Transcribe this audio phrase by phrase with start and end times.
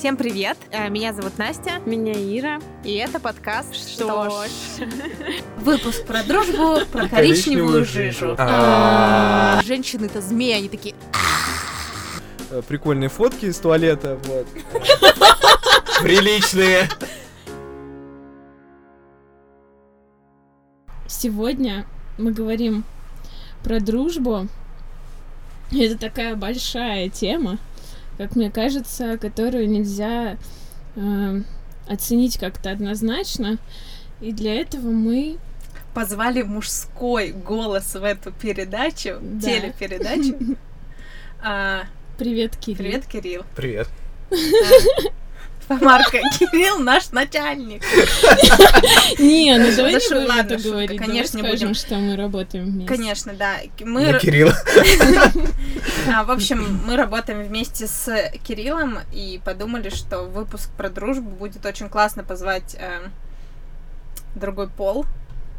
[0.00, 0.56] Всем привет!
[0.70, 2.58] Э, Меня зовут Настя, Меня Ира.
[2.84, 4.50] и это подкаст Что ж.
[5.58, 8.34] Выпуск про дружбу, про коричневую жижу.
[8.38, 10.94] А, Женщины-то змеи, они такие...
[12.50, 14.46] э, Прикольные фотки из туалета, вот.
[16.02, 16.88] Приличные.
[21.08, 21.84] Сегодня
[22.16, 22.84] мы говорим
[23.62, 24.48] про дружбу.
[25.70, 27.58] Это такая большая тема,
[28.20, 30.36] как мне кажется, которую нельзя
[30.94, 31.40] э,
[31.88, 33.56] оценить как-то однозначно.
[34.20, 35.38] И для этого мы
[35.94, 39.40] Позвали мужской голос в эту передачу, Да.
[39.40, 40.36] телепередачу.
[41.42, 41.84] А,
[42.18, 42.76] Привет, Кирилл.
[42.76, 43.44] Привет, Кирилл.
[43.56, 43.88] Привет.
[45.70, 47.82] Марка, Кирилл наш начальник.
[49.18, 50.98] Не, ну давай Да не будем это говорить.
[50.98, 51.74] конечно, будем.
[51.74, 52.94] что мы работаем вместе.
[52.94, 53.56] Конечно, да.
[53.80, 54.50] Мы, Кирилл.
[56.12, 58.12] а, в общем, мы работаем вместе с
[58.44, 63.08] Кириллом и подумали, что выпуск про дружбу будет очень классно позвать э,
[64.34, 65.06] другой пол.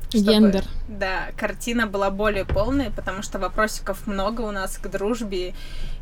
[0.09, 0.66] чтобы- Гендер.
[0.89, 5.53] Да, картина была более полной, потому что вопросиков много у нас к дружбе.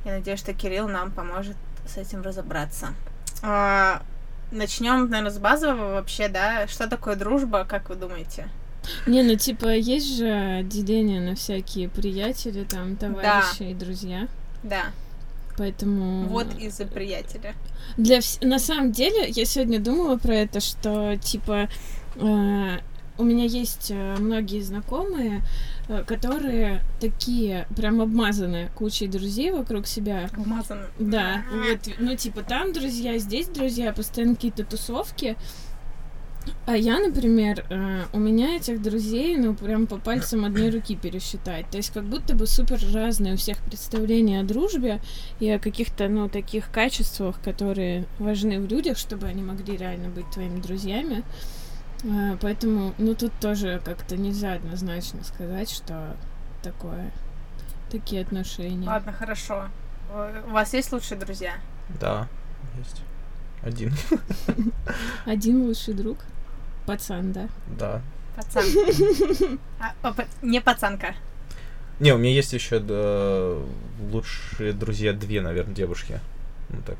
[0.03, 2.93] Я надеюсь, что Кирилл нам поможет с этим разобраться.
[3.41, 6.67] Начнем, наверное, с базового вообще, да.
[6.67, 8.49] Что такое дружба, как вы думаете?
[9.05, 14.27] Не, ну типа есть же деление на всякие приятели, там, товарищи и друзья.
[14.63, 14.85] Да,
[15.57, 16.25] Поэтому...
[16.27, 17.53] вот из-за приятеля.
[17.97, 21.69] Для вс- На самом деле, я сегодня думала про это, что, типа,
[22.15, 22.79] э,
[23.17, 25.41] у меня есть э, многие знакомые,
[26.05, 30.29] которые такие прям обмазаны кучей друзей вокруг себя.
[30.37, 30.87] Умазанный.
[30.99, 35.35] Да, вот, ну, типа, там друзья, здесь друзья, постоянно какие-то тусовки.
[36.65, 41.69] А я, например, э, у меня этих друзей, ну, прям по пальцам одной руки пересчитать.
[41.69, 45.01] То есть как будто бы супер разные у всех представления о дружбе
[45.39, 50.29] и о каких-то, ну, таких качествах, которые важны в людях, чтобы они могли реально быть
[50.31, 51.23] твоими друзьями.
[51.23, 51.58] Э,
[52.41, 56.15] Поэтому, ну, тут тоже как-то нельзя однозначно сказать, что
[56.63, 57.11] такое,
[57.91, 58.87] такие отношения.
[58.87, 59.65] Ладно, хорошо.
[60.11, 61.55] Э, У вас есть лучшие друзья?
[61.99, 62.27] Да,
[62.77, 63.01] есть.
[63.63, 63.93] Один.
[65.25, 66.19] Один лучший друг.
[66.85, 67.49] Пацан, да.
[67.77, 68.01] Да.
[68.35, 68.63] Пацан.
[69.79, 71.15] А, о, па- не пацанка.
[71.99, 73.61] Не, у меня есть еще
[74.11, 76.21] лучшие друзья две, наверное, девушки.
[76.69, 76.95] Ну так.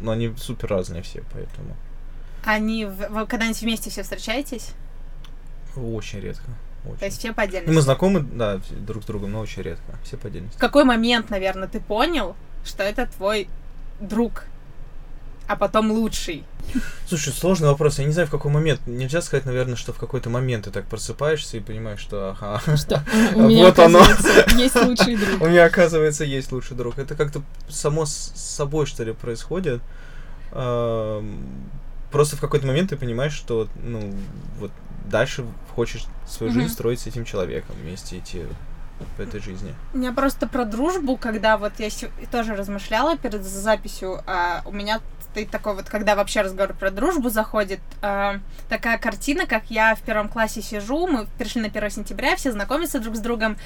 [0.00, 1.76] Но они супер разные все, поэтому.
[2.44, 2.84] Они...
[2.84, 4.70] в- Вы когда-нибудь вместе все встречаетесь?
[5.76, 6.44] Очень редко.
[6.84, 6.96] Очень.
[6.98, 7.74] То есть все по Ну, отдельности?
[7.74, 9.84] мы знакомы, да, друг с другом, но очень редко.
[10.04, 10.56] Все по отдельности.
[10.56, 12.34] В какой момент, наверное, ты понял,
[12.64, 13.48] что это твой
[14.00, 14.44] друг,
[15.46, 16.44] а потом лучший?
[17.06, 17.98] Слушай, сложный вопрос.
[17.98, 18.80] Я не знаю, в какой момент.
[18.86, 22.96] Нельзя сказать, наверное, что в какой-то момент ты так просыпаешься и понимаешь, что ага, Что
[22.96, 23.04] а,
[23.36, 24.00] у меня, Вот оно.
[24.56, 25.42] есть лучший друг.
[25.42, 26.98] У меня, оказывается, есть лучший друг.
[26.98, 29.82] Это как-то само с собой, что ли, происходит.
[32.10, 34.12] Просто в какой-то момент ты понимаешь, что, ну,
[34.58, 34.72] вот
[35.06, 35.44] дальше
[35.74, 38.42] хочешь свою жизнь строить с этим человеком, вместе идти
[39.16, 39.74] по этой жизни.
[39.94, 41.88] У меня просто про дружбу, когда вот я
[42.30, 45.00] тоже размышляла перед записью, а, у меня
[45.30, 50.00] стоит такой вот, когда вообще разговор про дружбу заходит, а, такая картина, как я в
[50.00, 53.56] первом классе сижу, мы пришли на 1 сентября, все знакомятся друг с другом,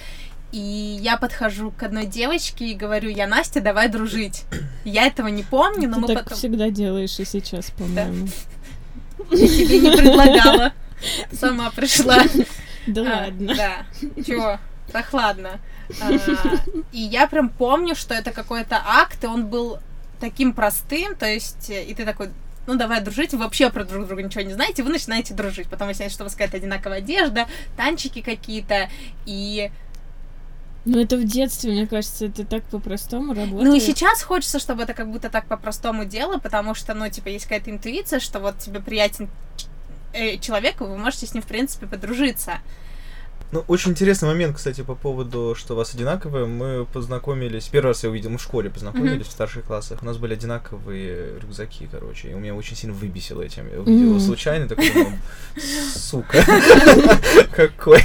[0.54, 4.44] и я подхожу к одной девочке и говорю, я Настя, давай дружить.
[4.84, 6.38] Я этого не помню, но Ты мы так потом...
[6.38, 8.28] всегда делаешь и сейчас, по-моему.
[9.32, 10.72] Я тебе не предлагала.
[11.32, 12.22] Сама пришла.
[12.86, 13.54] Да А, ладно.
[13.56, 13.86] Да.
[14.22, 14.60] Чего?
[14.92, 15.58] Прохладно.
[16.00, 16.12] А,
[16.92, 19.78] И я прям помню, что это какой-то акт, и он был
[20.20, 22.28] таким простым, то есть, и ты такой,
[22.68, 25.88] ну давай дружить, вы вообще про друг друга ничего не знаете, вы начинаете дружить, потом
[25.88, 28.88] выясняется, что у вас какая-то одинаковая одежда, танчики какие-то,
[29.26, 29.72] и...
[30.84, 33.64] Ну это в детстве, мне кажется, это так по-простому работает.
[33.64, 37.28] Ну и сейчас хочется, чтобы это как будто так по-простому дело, потому что, ну, типа,
[37.28, 39.30] есть какая-то интуиция, что вот тебе приятен
[40.12, 42.58] э, человек, и вы можете с ним, в принципе, подружиться.
[43.52, 46.44] Ну, очень интересный момент, кстати, по поводу, что у вас одинаковые.
[46.46, 49.24] Мы познакомились, первый раз я увидел, мы в школе познакомились Мгм.
[49.28, 50.02] в старших классах.
[50.02, 52.30] У нас были одинаковые рюкзаки, короче.
[52.30, 53.70] И у меня очень сильно выбесило этим.
[53.70, 54.20] Я увидел его Мгм.
[54.20, 55.12] случайно, такой, думал,
[55.94, 56.44] сука,
[57.54, 58.00] какой.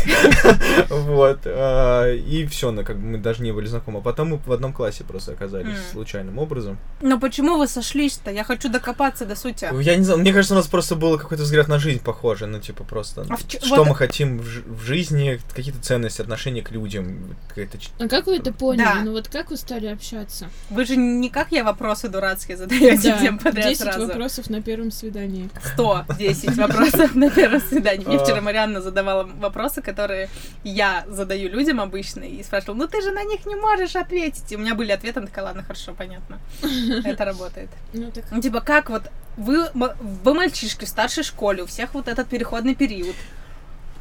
[0.89, 1.39] Вот.
[1.45, 3.99] а, И все, ну, как бы мы даже не были знакомы.
[3.99, 6.77] А потом мы в одном классе просто оказались случайным образом.
[7.01, 8.29] Но почему вы сошлись-то?
[8.29, 9.67] Я хочу докопаться до сути.
[9.81, 12.47] Я не знаю, мне кажется, у нас просто был какой-то взгляд на жизнь похожий.
[12.47, 17.35] Ну, типа, просто, А что мы хотим в жизни, как- какие-то ценности, отношения к людям,
[17.99, 18.83] А как вы это поняли?
[18.85, 19.01] Да.
[19.03, 20.49] Ну вот как вы стали общаться?
[20.69, 24.07] Вы же не как я вопросы дурацкие задаете всем подряд 10 сразу.
[24.07, 25.49] вопросов на первом свидании.
[25.73, 28.05] 110 вопросов на первом свидании.
[28.05, 28.23] Мне А.
[28.23, 30.29] вчера Марианна задавала вопросы, которые
[30.63, 34.51] я задаю людям обычно, и спрашивала, ну ты же на них не можешь ответить.
[34.51, 36.39] И у меня были ответы, она такая, ладно, хорошо, понятно.
[37.05, 37.69] Это работает.
[37.93, 39.03] Ну так Ну, типа, как вот
[39.37, 43.15] вы, вы мальчишки в старшей школе, у всех вот этот переходный период.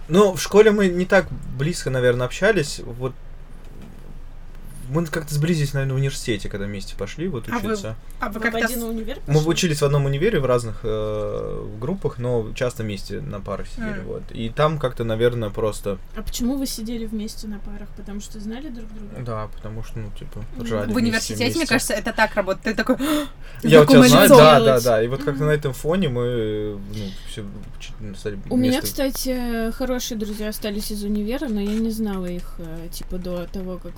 [0.09, 1.27] Ну, в школе мы не так
[1.59, 2.81] близко, наверное, общались.
[2.85, 3.13] Вот
[4.89, 7.97] мы как-то сблизились, наверное, в университете, когда вместе пошли вот А вы учиться.
[8.21, 8.59] А вы вы в как-то...
[8.67, 9.49] один с- универ Мы пошли?
[9.49, 14.01] учились в одном универе в разных э, группах, но часто вместе на парах сидели.
[14.01, 14.07] М.
[14.07, 14.23] Вот.
[14.33, 15.99] И там как-то, наверное, просто.
[16.17, 17.89] А почему вы сидели вместе на парах?
[17.97, 19.23] Потому что знали друг друга?
[19.25, 20.81] Да, потому что, ну, типа, В ржали.
[20.91, 21.67] В вместе, университете, мне вместе.
[21.75, 22.65] кажется, это так работает.
[22.65, 22.97] Ты такой,
[23.63, 25.03] Я вот тебя знаю, да, да, да.
[25.03, 27.45] И вот как-то на этом фоне мы, ну, все
[28.51, 33.19] У меня, кстати, хорошие друзья остались из универа, но я не знала их, э, типа,
[33.19, 33.93] до того, как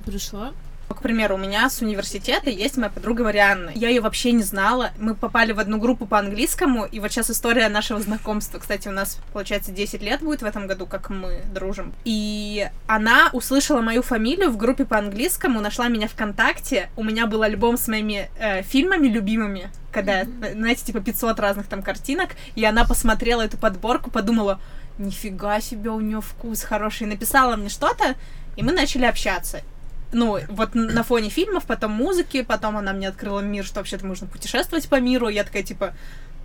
[0.00, 0.52] пришла.
[0.94, 3.70] К примеру, у меня с университета есть моя подруга Марианна.
[3.74, 4.90] Я ее вообще не знала.
[4.98, 8.58] Мы попали в одну группу по английскому, и вот сейчас история нашего знакомства.
[8.58, 11.94] Кстати, у нас, получается, 10 лет будет в этом году, как мы дружим.
[12.04, 16.90] И она услышала мою фамилию в группе по английскому, нашла меня ВКонтакте.
[16.96, 21.82] У меня был альбом с моими э, фильмами любимыми, когда, знаете, типа 500 разных там
[21.82, 24.60] картинок, и она посмотрела эту подборку, подумала,
[24.98, 28.16] нифига себе, у нее вкус хороший, написала мне что-то,
[28.56, 29.62] и мы начали общаться
[30.12, 34.26] ну, вот на фоне фильмов, потом музыки, потом она мне открыла мир, что вообще-то можно
[34.26, 35.28] путешествовать по миру.
[35.28, 35.94] Я такая, типа,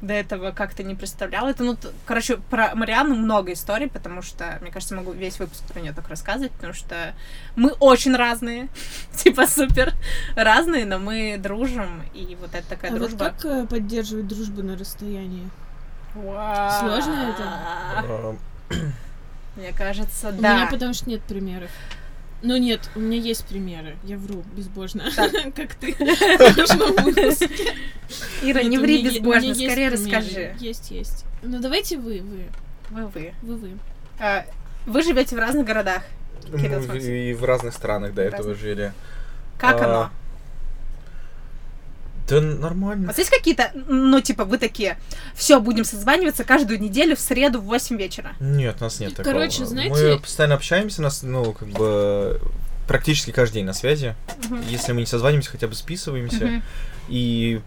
[0.01, 1.49] до этого как-то не представляла.
[1.49, 5.63] Это, ну, т- короче, про Марианну много историй, потому что, мне кажется, могу весь выпуск
[5.71, 7.13] про нее так рассказывать, потому что
[7.55, 8.67] мы очень разные,
[9.15, 9.93] типа, супер
[10.35, 13.25] разные, но мы дружим, и вот это такая а вот дружба.
[13.25, 15.49] как э, поддерживать дружбу на расстоянии?
[16.13, 16.79] Вау.
[16.79, 18.35] Сложно это?
[18.69, 18.79] Э,
[19.55, 20.67] Мне кажется, У меня да.
[20.71, 21.71] потому что нет примеров.
[22.41, 23.95] Ну нет, у меня есть примеры.
[24.03, 25.05] Я вру безбожно.
[25.55, 25.91] Как ты.
[28.43, 30.55] Ира, не ври безбожно, скорее расскажи.
[30.59, 31.25] Есть, есть.
[31.41, 32.45] Ну давайте вы, вы,
[32.89, 33.33] Вы, вы.
[33.41, 33.69] вы, вы.
[34.19, 34.45] А,
[34.85, 36.03] Вы живете в разных городах.
[36.51, 36.99] Максим.
[37.13, 38.93] и в разных странах до этого жили.
[39.57, 40.09] Как А, оно?
[42.27, 43.07] Да нормально.
[43.07, 44.97] вас есть какие-то, ну, типа, вы такие,
[45.35, 48.31] все, будем созваниваться каждую неделю в среду в 8 вечера?
[48.39, 49.33] Нет, у нас нет такого.
[49.33, 52.41] Короче, знаете- Мы постоянно общаемся, нас, ну, как бы
[52.87, 54.15] практически каждый день на связи.
[54.45, 54.61] Мгм.
[54.69, 56.45] Если мы не созваниваемся, хотя бы списываемся.
[56.45, 56.63] Мгм.
[57.09, 57.61] И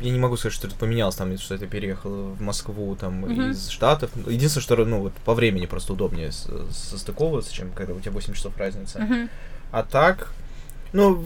[0.00, 3.50] я не могу сказать, что это поменялось, там, что я переехал в Москву, там, Мгм.
[3.50, 4.10] из Штатов.
[4.26, 6.30] Единственное, что, ну, вот по времени просто удобнее
[6.72, 9.00] состыковываться, чем когда у тебя 8 часов разница.
[9.00, 9.28] Мгм.
[9.72, 10.32] А так,
[10.92, 11.24] ну,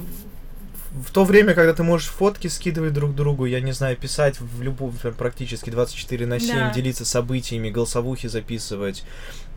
[0.95, 4.63] в- то время, когда ты можешь фотки скидывать друг другу, я не знаю, писать в
[5.01, 6.73] прям практически 24 на 7, Да.
[6.73, 9.05] делиться событиями, голосовухи записывать,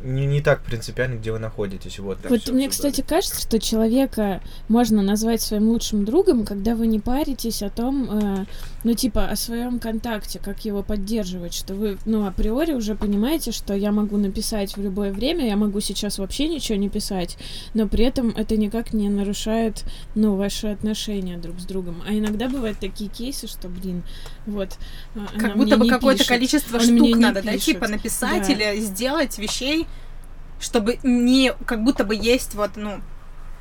[0.04, 2.00] не, не так принципиально, где вы находитесь.
[2.00, 6.76] Вот, так Вот всё мне, кстати, кажется, что человека можно назвать своим лучшим другом, когда
[6.76, 8.46] вы не паритесь о том, э,
[8.84, 13.74] ну, типа, о своем контакте, как его поддерживать, что вы, ну, априори уже понимаете, что
[13.74, 17.38] я могу написать в любое время, я могу сейчас вообще ничего не писать,
[17.74, 22.04] но при этом это никак не нарушает, ну, ваши отношения друг с другом.
[22.08, 24.04] А иногда бывают такие кейсы, что, блин,
[24.46, 24.70] вот,
[25.16, 28.54] а, она Как мне будто бы какое-то количество Он штук надо, да, типа написать Да.
[28.54, 29.85] или сделать вещей,
[30.60, 33.02] чтобы не, как будто бы есть вот, ну,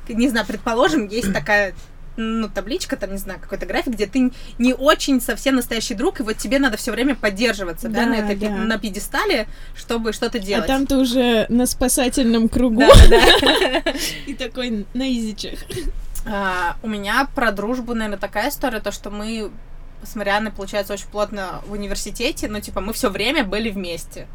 [0.07, 1.73] не знаю, предположим, есть такая
[2.17, 6.23] ну, табличка, там, не знаю, какой-то график, где ты не очень совсем настоящий друг, и
[6.23, 8.49] вот тебе надо все время поддерживаться, да, Да, на, этой да.
[8.49, 10.67] на пьедестале, чтобы что-то А делать.
[10.67, 12.83] там ты уже на спасательном кругу
[14.27, 15.59] и такой на изичах.
[16.25, 19.51] А, у меня про дружбу, наверное, такая история, то, что мы
[20.03, 24.27] с Марианной, получается, очень плотно в университете, но, типа, мы все время были вместе.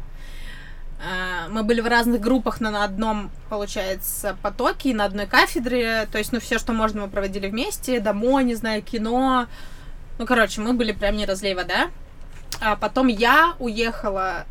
[1.03, 6.17] А, мы были в разных группах, но на одном, получается, потоке, на одной кафедре, то
[6.17, 9.47] есть, ну, все, что можно, мы проводили вместе, домой, не знаю, кино.
[10.19, 11.89] Ну, короче, мы были прям не разлей вода.
[12.59, 14.45] А потом я уехала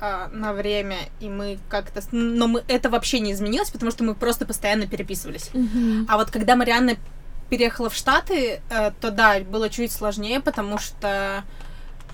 [0.00, 2.02] а, на время, и мы как-то...
[2.12, 5.50] Но мы, это вообще не изменилось, потому что мы просто постоянно переписывались.
[6.08, 6.96] А вот когда Марианна
[7.48, 11.44] переехала в Штаты, э, то да, было чуть сложнее, потому что,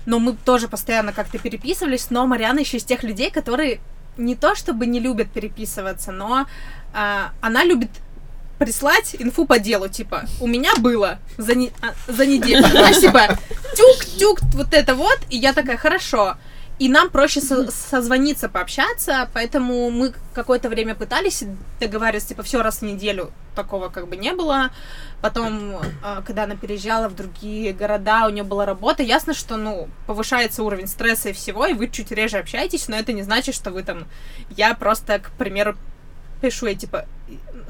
[0.05, 3.79] ну, мы тоже постоянно как-то переписывались, но Марианна еще из тех людей, которые
[4.17, 6.45] не то чтобы не любят переписываться, но
[6.93, 7.89] а, она любит
[8.57, 12.63] прислать инфу по делу, типа, у меня было за, не- а, за неделю,
[12.99, 13.37] типа,
[13.75, 16.35] тюк-тюк, вот это вот, и я такая, хорошо,
[16.81, 21.43] и нам проще со- созвониться, пообщаться, поэтому мы какое-то время пытались
[21.79, 24.71] договариваться, типа, все раз в неделю такого как бы не было.
[25.21, 29.89] Потом, а, когда она переезжала в другие города, у нее была работа, ясно, что, ну,
[30.07, 33.69] повышается уровень стресса и всего, и вы чуть реже общаетесь, но это не значит, что
[33.69, 34.07] вы там...
[34.49, 35.77] Я просто, к примеру,
[36.41, 37.05] пишу я, типа,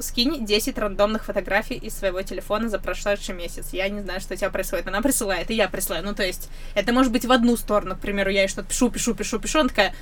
[0.00, 3.68] скинь 10 рандомных фотографий из своего телефона за прошедший месяц.
[3.72, 4.88] Я не знаю, что у тебя происходит.
[4.88, 6.04] Она присылает, и я присылаю.
[6.04, 8.90] Ну, то есть, это может быть в одну сторону, к примеру, я ей что-то пишу,
[8.90, 9.94] пишу, пишу, пишу, она такая,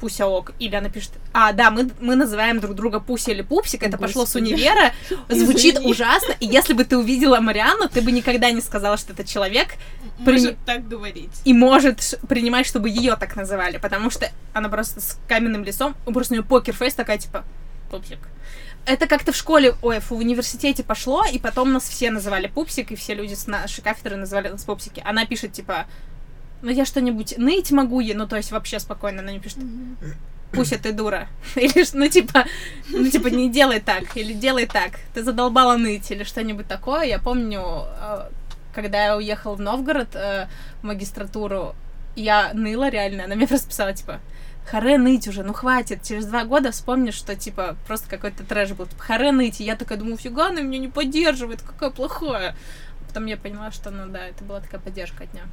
[0.00, 0.52] Пуся ок.
[0.58, 4.26] Или она пишет, а, да, мы, мы называем друг друга Пуся или Пупсик, это пошло
[4.26, 4.52] с Господи.
[4.52, 4.92] универа,
[5.30, 5.90] звучит Извини.
[5.90, 9.68] ужасно, и если бы ты увидела Марианну, ты бы никогда не сказала, что это человек,
[10.24, 11.30] При- Может так говорить.
[11.44, 16.34] и может принимать, чтобы ее так называли, потому что она просто с каменным лицом, просто
[16.34, 17.44] у нее poker face такая, типа,
[17.96, 18.18] пупсик.
[18.84, 22.96] Это как-то в школе, ой, в университете пошло, и потом нас все называли пупсик, и
[22.96, 25.02] все люди с нашей кафедры называли нас пупсики.
[25.04, 25.86] Она пишет, типа,
[26.62, 29.58] ну я что-нибудь ныть могу ей, ну то есть вообще спокойно, она не пишет,
[30.52, 31.26] Пуся, ты дура.
[31.56, 32.44] Или, ну, типа,
[32.90, 34.92] ну, типа, не делай так, или делай так.
[35.12, 37.02] Ты задолбала ныть, или что-нибудь такое.
[37.02, 37.62] Я помню,
[38.00, 38.30] э,
[38.72, 40.46] когда я уехала в Новгород э,
[40.80, 41.74] в магистратуру,
[42.14, 43.24] я ныла реально.
[43.24, 44.20] Она мне просто писала, типа,
[44.66, 46.02] харе ныть уже, ну хватит.
[46.02, 48.86] Через два года вспомнишь, что, типа, просто какой-то трэш был.
[48.86, 49.60] Типа, харе ныть.
[49.60, 52.56] И я такая думаю, фига, она меня не поддерживает, какая плохая.
[53.08, 55.44] Потом я поняла, что, ну да, это была такая поддержка от нее.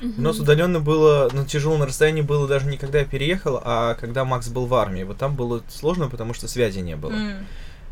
[0.00, 3.94] У нас удаленно было, ну, тяжело на расстоянии было даже не когда я переехал, а
[3.94, 5.04] когда Макс был в армии.
[5.04, 7.12] Вот там было сложно, потому что связи не было.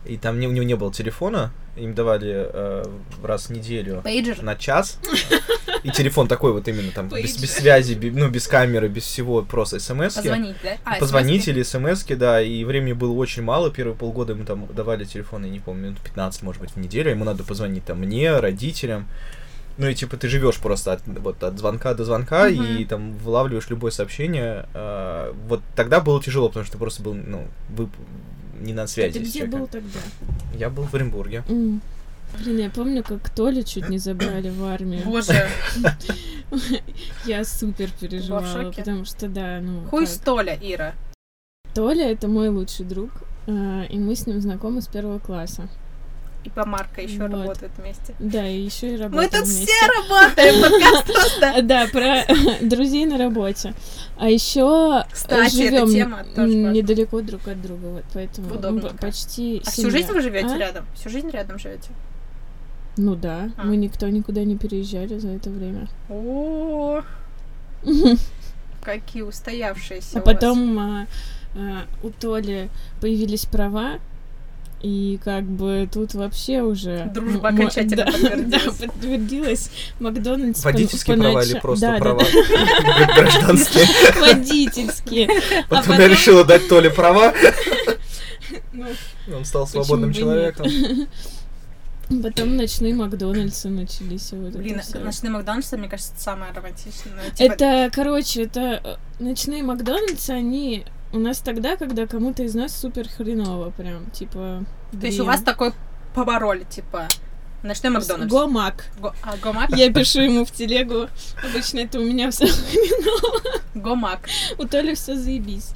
[0.07, 2.85] И там не, у него не было телефона, им давали э,
[3.23, 4.43] раз в неделю Пейджер?
[4.43, 4.99] на час.
[5.83, 9.43] И телефон такой вот именно там, без, без связи, бе- ну, без камеры, без всего,
[9.43, 10.77] просто смс Позвонить, да?
[10.85, 11.51] А, Позвонить смс-ки?
[11.51, 13.71] или смс да, и времени было очень мало.
[13.71, 17.11] Первые полгода ему там давали телефон, я не помню, минут 15, может быть, в неделю.
[17.11, 19.07] Ему надо позвонить там мне, родителям.
[19.79, 22.63] Ну и типа ты живешь просто от, вот, от звонка до звонка Мгм.
[22.79, 24.67] и там вылавливаешь любое сообщение.
[24.75, 27.89] А, вот тогда было тяжело, потому что ты просто был, ну, вы
[28.61, 30.01] не на А связи ты с где был тогда?
[30.55, 31.43] Я был в Оренбурге.
[31.49, 31.81] М.
[32.39, 35.03] Блин, я помню, как Толя чуть не забрали в армию.
[35.05, 35.49] Боже,
[37.27, 39.85] Я супер переживала, потому что, да, ну...
[39.87, 40.15] хуй как.
[40.15, 40.95] столя, Ира.
[41.75, 43.11] Толя— это мой лучший друг,
[43.47, 45.69] э, и мы с ним знакомы с первого класса.
[46.43, 47.33] И Помарка еще Вот.
[47.33, 48.15] работают вместе.
[48.19, 49.67] Да, и еще и Мы работаем тут вместе.
[49.67, 51.63] все работаем, подкаст просто.
[51.63, 52.25] Да, про
[52.67, 53.75] друзей на работе.
[54.17, 55.89] А еще эта живем
[56.73, 59.63] недалеко друг от друга, вот поэтому мы почти.
[59.67, 60.59] А всю жизнь вы живете А?
[60.59, 60.87] рядом?
[60.95, 61.91] Всю жизнь рядом живете?
[62.97, 63.65] Ну да, А.
[63.65, 65.89] мы никто никуда не переезжали за это время.
[66.09, 67.03] О,
[68.83, 70.19] какие устоявшиеся.
[70.19, 71.07] А потом а,
[72.03, 72.71] у Толи
[73.01, 73.99] появились права,
[74.83, 77.11] и как бы тут вообще уже...
[77.15, 78.79] Дружба м- окончательно да, подтвердилась.
[78.79, 79.71] Да, подтвердилась.
[80.01, 80.61] Макдональдс...
[80.61, 82.23] пон- Водительские права или просто Да, права
[83.17, 83.85] гражданские.
[84.15, 85.29] да, Водительские.
[85.29, 87.33] А Потом я решила дать Толе права.
[88.73, 88.87] Ну,
[89.37, 90.67] Он стал свободным человеком.
[92.23, 94.33] Потом ночные Макдональдсы начались.
[94.33, 97.31] вот это Блин, ночные Макдональдсы, мне кажется, самое романтичное.
[97.37, 102.77] Типа, Это, короче, это э, ночные Макдональдсы, они у нас тогда, когда кому-то из нас
[102.77, 104.65] супер хреново, прям, типа...
[104.93, 105.33] То есть у блин.
[105.33, 105.73] вас такой
[106.15, 107.09] побороли, типа,
[107.63, 108.33] ночной Макдональдс.
[108.33, 108.87] Гомак.
[109.01, 109.71] Го- а, Гомак?
[109.77, 111.09] Я пишу ему в телегу.
[111.43, 113.41] Обычно это у меня все хреново.
[113.75, 114.29] Гомак.
[114.59, 115.73] У Толи все заебись.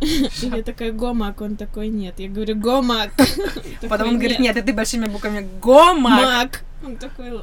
[0.00, 2.18] И я такая, гомак, он такой, нет.
[2.18, 3.10] Я говорю, гомак.
[3.88, 5.48] Потом он говорит, нет, это ты большими буквами.
[5.62, 6.22] Гомак.
[6.22, 6.64] Мак.
[6.84, 7.40] Он такой,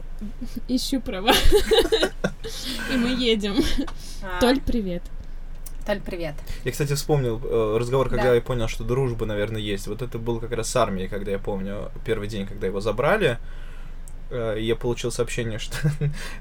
[0.68, 1.32] ищу права.
[2.94, 3.56] И мы едем.
[4.22, 5.02] А, Толь, привет.
[5.90, 6.36] Толь, привет.
[6.66, 8.36] Я, кстати, вспомнил э, разговор, когда Да.
[8.36, 9.88] я понял, что дружба, наверное, есть.
[9.88, 13.40] Вот это был как раз с армией, когда я помню первый день, когда его забрали.
[14.30, 15.76] Э, я получил сообщение, что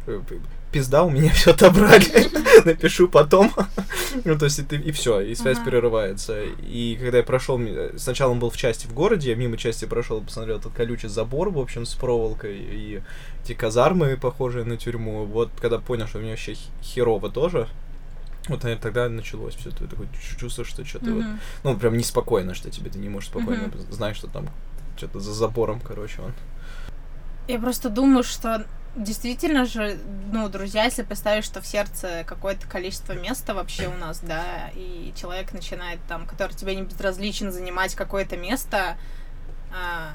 [0.71, 2.29] пизда, у меня все отобрали.
[2.67, 3.51] Напишу потом.
[4.27, 5.71] ну, то есть, это и все, и связь Ага.
[5.71, 6.43] прерывается.
[6.43, 7.59] И когда я прошел,
[7.97, 11.49] сначала он был в части в городе, я мимо части прошел, посмотрел этот колючий забор,
[11.49, 13.01] в общем, с проволокой, и
[13.45, 15.25] эти казармы, похожие на тюрьму.
[15.25, 17.67] Вот когда понял, что у меня вообще херово тоже,
[18.49, 19.71] вот, наверное, тогда началось все.
[19.71, 21.41] Ты такой чу- чувствуешь, что что-то вот Мгм.
[21.65, 23.93] ну, прям неспокойно, что тебе ты не можешь спокойно, Мгм.
[23.93, 24.49] знаешь, что там
[24.97, 26.33] что-то за забором, короче, он.
[27.47, 29.99] Я просто думаю, что действительно же,
[30.33, 35.13] ну, друзья, если представить, что в сердце какое-то количество места вообще у нас, да, и
[35.17, 38.97] человек начинает там, который тебе не безразличен, занимать какое-то место,
[39.73, 40.13] а,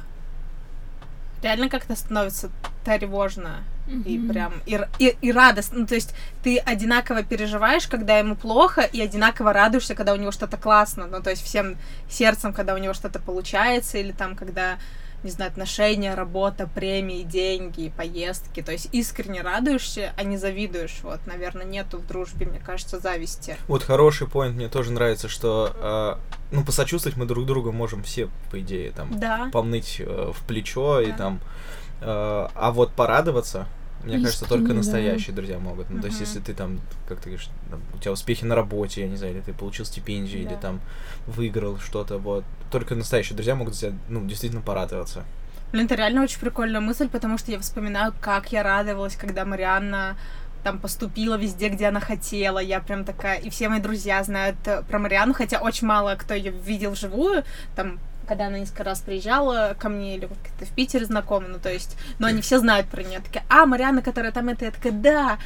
[1.42, 2.50] реально как-то становится
[2.84, 4.30] тревожно и Мгм.
[4.30, 5.80] прям и, и, и радостно.
[5.80, 10.32] Ну, то есть ты одинаково переживаешь, когда ему плохо, и одинаково радуешься, когда у него
[10.32, 11.06] что-то классно.
[11.08, 11.78] Ну, то есть всем
[12.10, 14.78] сердцем, когда у него что-то получается, или там, когда,
[15.24, 18.62] не знаю, отношения, работа, премии, деньги, поездки.
[18.62, 21.00] То есть искренне радуешься, а не завидуешь.
[21.04, 23.58] Вот, наверное, нету в дружбе, мне кажется, зависти.
[23.68, 26.20] Вот хороший поинт, мне тоже нравится, что,
[26.52, 29.50] э, ну, посочувствовать мы друг другу можем все, по идее, там, Да.
[29.52, 31.18] помныть э, в плечо и Да.
[31.18, 33.68] там, э, а вот порадоваться,
[34.04, 34.78] мне кажется, только Искренне, да.
[34.86, 35.90] настоящие друзья могут.
[35.90, 39.02] Ну, то есть, если ты там, как ты говоришь, там, у тебя успехи на работе,
[39.02, 40.58] я не знаю, или ты получил стипендию, или Да.
[40.58, 40.82] там
[41.26, 42.44] выиграл что-то, вот.
[42.70, 45.24] Только настоящие друзья могут тебя, ну, действительно порадоваться.
[45.72, 50.18] Блин, это реально очень прикольная мысль, потому что я вспоминаю, как я радовалась, когда Марианна
[50.64, 52.60] там поступила везде, где она хотела.
[52.60, 53.40] Я прям такая...
[53.40, 57.44] И все мои друзья знают э, про Марианну, хотя очень мало кто ее видел вживую.
[57.76, 61.72] Там когда она несколько раз приезжала ко мне или как-то в Питере знакомы, ну то
[61.72, 64.94] есть, но они все знают про нее, такие, а, Марианна, которая там это, я такая,
[64.94, 65.38] да,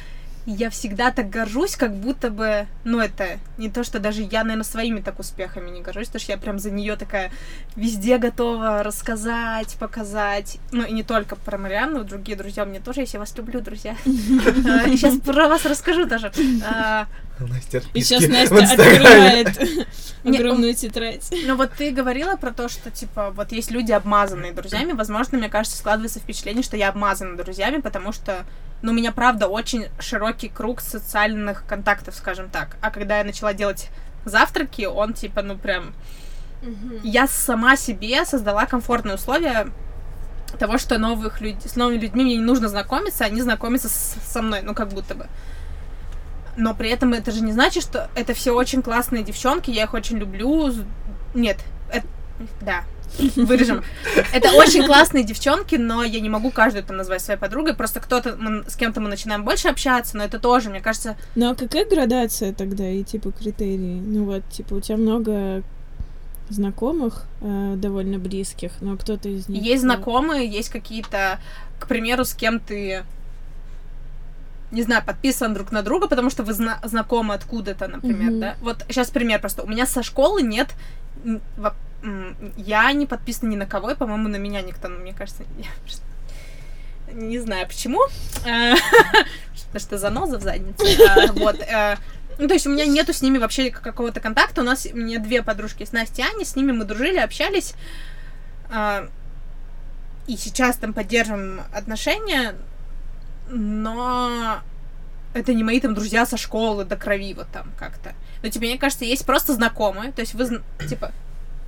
[0.50, 4.64] я всегда так горжусь, как будто бы, ну, это не то, что даже я, наверное,
[4.64, 7.30] своими так успехами не горжусь, потому что я прям за нее такая
[7.76, 10.58] везде готова рассказать, показать.
[10.72, 13.60] Ну, и не только про Марианну, другие друзья у меня тоже есть, я вас люблю,
[13.60, 13.94] друзья.
[14.04, 16.32] Сейчас про вас расскажу даже.
[16.66, 17.06] А,
[17.40, 19.86] Настя, И сейчас Настя открывает
[20.24, 21.30] огромную тетрадь.
[21.46, 24.92] Ну вот ты говорила про то, что, типа, вот есть люди, обмазанные друзьями.
[24.92, 28.44] Возможно, мне кажется, складывается впечатление, что я обмазана друзьями, потому что,
[28.82, 32.76] ну, у меня, правда, очень широкий круг социальных контактов, скажем так.
[32.80, 33.90] А когда я начала делать
[34.24, 35.94] завтраки, он, типа, ну, прям...
[37.02, 39.68] Я сама себе создала комфортные условия
[40.58, 41.62] того, что новых люд...
[41.62, 45.14] с новыми людьми мне не нужно знакомиться, они знакомятся с- со мной, ну, как будто
[45.14, 45.26] бы.
[46.56, 49.94] Но при этом это же не значит, что это все очень классные девчонки, я их
[49.94, 50.72] очень люблю.
[51.34, 51.58] Нет,
[51.92, 52.06] это...
[52.60, 52.84] да,
[53.36, 53.82] вырежем.
[54.32, 57.74] Это очень классные девчонки, но я не могу каждую там назвать своей подругой.
[57.74, 58.36] Просто кто-то,
[58.66, 62.52] с кем-то мы начинаем больше общаться, но это тоже, мне кажется, Ну а какая градация
[62.52, 64.00] тогда и типа критерии?
[64.00, 65.62] Ну вот, типа, у тебя много
[66.50, 69.62] знакомых, э, довольно близких, но кто-то из них...
[69.62, 71.38] Есть знакомые, есть какие-то,
[71.78, 73.04] к примеру, с кем ты,
[74.70, 78.40] не знаю, подписан друг на друга, потому что вы зна- знакомы откуда-то, например, Мгм.
[78.40, 78.54] да?
[78.62, 79.62] Вот сейчас пример просто.
[79.62, 80.68] У меня со школы нет...
[82.56, 85.66] Я не подписана ни на кого, и, по-моему, на меня никто, ну, мне кажется, я
[87.12, 88.00] не знаю почему.
[88.44, 88.74] Э,
[89.72, 90.84] Потому что заноза в заднице.
[91.08, 91.58] А, Вот.
[91.60, 91.96] э,
[92.38, 94.60] Ну, то есть у меня нету с ними вообще какого-то контакта.
[94.60, 97.74] У нас, у меня две подружки с Настей и с ними мы дружили, общались.
[98.70, 99.08] А,
[100.26, 102.54] И сейчас там поддерживаем отношения,
[103.48, 104.60] но
[105.34, 108.14] это не мои там друзья со школы до крови вот там как-то.
[108.42, 111.12] Но тебе, мне кажется, есть просто знакомые, то есть вы, типа,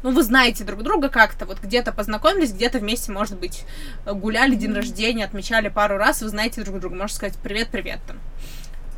[0.03, 3.65] ну, вы знаете друг друга как-то, вот где-то познакомились, где-то вместе, может быть,
[4.07, 8.19] гуляли день рождения, отмечали пару раз, вы знаете друг друга, можно сказать привет-привет там.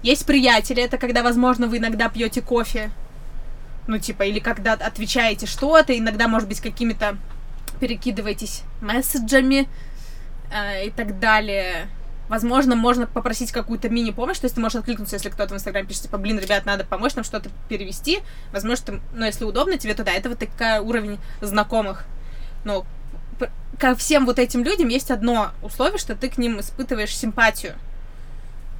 [0.02, 2.90] Есть приятели, это когда, возможно, вы иногда пьете кофе,
[3.86, 7.16] ну, типа, или когда отвечаете что-то, иногда, может быть, какими-то
[7.80, 9.68] перекидываетесь месседжами
[10.52, 11.88] э, и так далее.
[12.32, 16.04] Возможно, можно попросить какую-то мини-помощь, то есть ты можешь откликнуться, если кто-то в Инстаграме пишет,
[16.04, 18.20] типа, блин, ребят, надо помочь нам что-то перевести.
[18.52, 22.06] Возможно, ты, ну, если удобно тебе туда, это вот такой уровень знакомых.
[22.64, 22.86] Но
[23.78, 27.74] ко всем вот этим людям есть одно условие, что ты к ним испытываешь симпатию.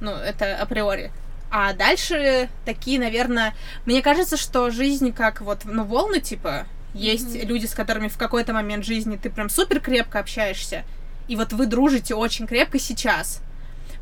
[0.01, 1.11] Ну, это априори.
[1.51, 3.53] А дальше такие, наверное...
[3.85, 7.47] Мне кажется, что жизнь как вот, ну, волны, типа, есть Мгм.
[7.49, 10.85] люди, с которыми в какой-то момент жизни ты прям супер крепко общаешься,
[11.27, 13.41] и вот вы дружите очень крепко сейчас.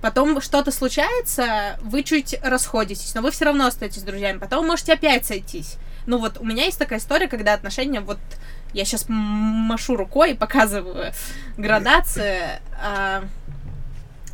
[0.02, 4.40] Потом что-то случается, вы чуть расходитесь, но вы все равно остаетесь друзьями.
[4.40, 5.78] Потом вы можете опять сойтись.
[6.08, 8.18] Ну вот у меня есть такая история, когда отношения вот
[8.74, 11.14] я сейчас машу рукой и показываю
[11.58, 13.24] градация, а,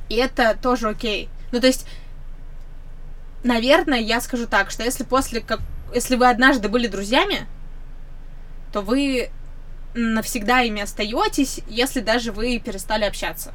[0.08, 1.30] и это тоже окей.
[1.52, 1.86] Ну то есть,
[3.43, 5.60] наверное, я скажу так, что если после как,
[5.93, 7.45] если вы однажды были друзьями,
[8.71, 9.32] то вы
[9.97, 13.53] навсегда ими остаетесь, если даже вы перестали общаться.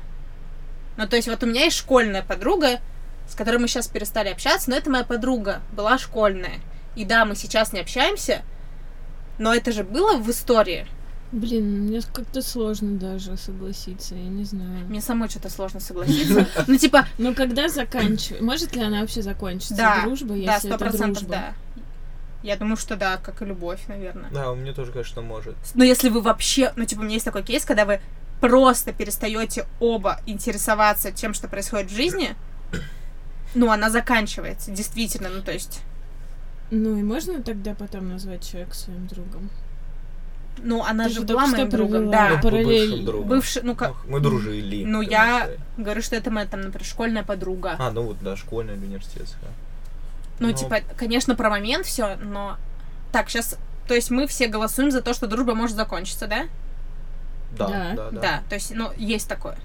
[0.97, 2.81] Ну, то есть, вот у меня есть школьная подруга,
[3.29, 6.61] с которой мы сейчас перестали общаться, но это моя подруга, была школьная.
[6.97, 8.43] И да, мы сейчас не общаемся,
[9.39, 10.87] но это же было в истории.
[11.31, 14.87] Блин, мне как-то сложно даже согласиться, я не знаю.
[14.87, 16.47] Мне самой что-то сложно согласиться.
[16.67, 18.43] Ну, типа, Ну когда заканчивать?
[18.43, 19.75] Может ли она вообще закончиться?
[19.75, 21.31] Да, Дружба, да, если сто это процентов дружба?
[21.31, 21.55] да.
[22.43, 24.31] Я думаю, что да, как и любовь, наверное.
[24.31, 25.55] Да, у меня тоже, конечно, может.
[25.75, 28.01] Но если вы вообще, ну, типа, у меня есть такой кейс, когда вы
[28.41, 32.35] просто перестаете оба интересоваться тем, что происходит в жизни,
[33.55, 35.83] ну, она заканчивается, действительно, ну, то есть,
[36.73, 39.51] Ну и можно тогда потом назвать человека своим другом?
[40.59, 42.31] ну, она Ты же была моим другом, да.
[42.37, 42.89] Ну, параллель.
[42.91, 43.29] бывшим другом.
[43.29, 44.85] Бывший, ну, как, Мы дружили.
[44.85, 47.77] ну, я- говорю, что это моя, там, например, школьная подруга.
[47.79, 49.51] А, ну вот, да, школьная или университетская.
[50.39, 52.57] Ну, ну- типа, конечно, про момент все, но...
[53.13, 56.45] Так, сейчас, то есть мы все голосуем за то, что дружба может закончиться, да?
[57.57, 57.93] Да, Да.
[57.95, 58.21] да, да.
[58.21, 59.57] Да, то есть, ну, есть такое.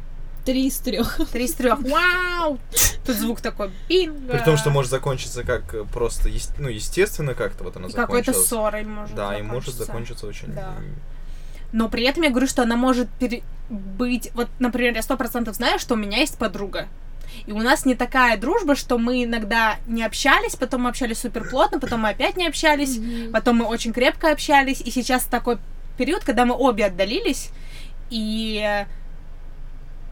[0.45, 1.19] Три из трех.
[1.31, 1.79] Три из трех.
[1.81, 2.57] Вау!
[3.05, 4.31] Тут звук такой бинго.
[4.33, 8.47] При том, что может закончиться как просто, ну, естественно, как-то вот она И Какой-то закончилась.
[8.47, 10.25] ссорой может Да, и может закончиться.
[10.27, 10.53] очень...
[10.53, 10.75] Да.
[11.73, 14.31] Но при этом я говорю, что она может пере- быть...
[14.35, 16.87] Вот, например, я сто процентов знаю, что у меня есть подруга,
[17.45, 21.47] И у нас не такая дружба, что мы иногда не общались, потом мы общались супер
[21.49, 23.31] плотно, потом мы опять не общались, Мгм.
[23.31, 25.57] потом мы очень крепко общались, и сейчас такой
[25.97, 27.49] период, когда мы обе отдалились,
[28.09, 28.85] и,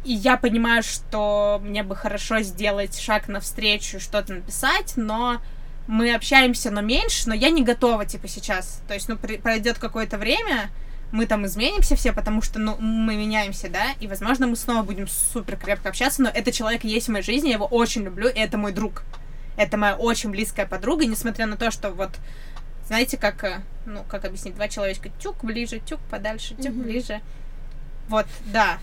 [0.04, 5.42] и я понимаю, что мне бы хорошо сделать шаг навстречу, что-то написать, но
[5.88, 8.82] мы общаемся, но меньше, но я не готова, типа, сейчас.
[8.88, 10.70] То есть, ну, при- пройдет какое-то время,
[11.12, 15.08] мы там изменимся все, потому что, ну, мы меняемся, да, и, возможно, мы снова будем
[15.08, 18.38] супер крепко общаться, но этот человек есть в моей жизни, я его очень люблю, и
[18.40, 19.04] это мой друг.
[19.58, 22.10] Это моя очень близкая подруга, несмотря на то, что вот,
[22.88, 26.84] знаете, как, э, ну, как объяснить, два человечка, тюк ближе, тюк подальше, тюк Мгм.
[26.84, 27.22] ближе.
[28.10, 28.78] Вот, да.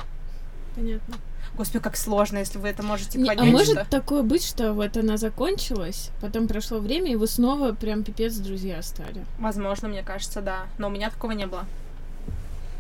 [0.75, 1.17] Понятно.
[1.55, 3.53] Господи, как сложно, если вы это можете Не, а понять.
[3.53, 8.05] может что- такое быть, что вот она закончилась, потом прошло время, и вы снова прям
[8.05, 9.27] пипец друзья стали?
[9.39, 10.63] Возможно, мне кажется, да.
[10.79, 11.67] Но у меня такого не было.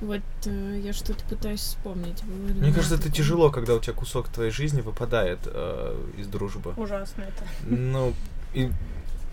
[0.02, 2.22] Вот э, я что-то пытаюсь вспомнить.
[2.24, 3.16] Было Мне кажется, это такое?
[3.16, 6.74] тяжело, когда у тебя кусок твоей жизни выпадает э, из дружбы.
[6.76, 7.44] Ужасно это.
[7.66, 8.12] Ну,
[8.52, 8.68] и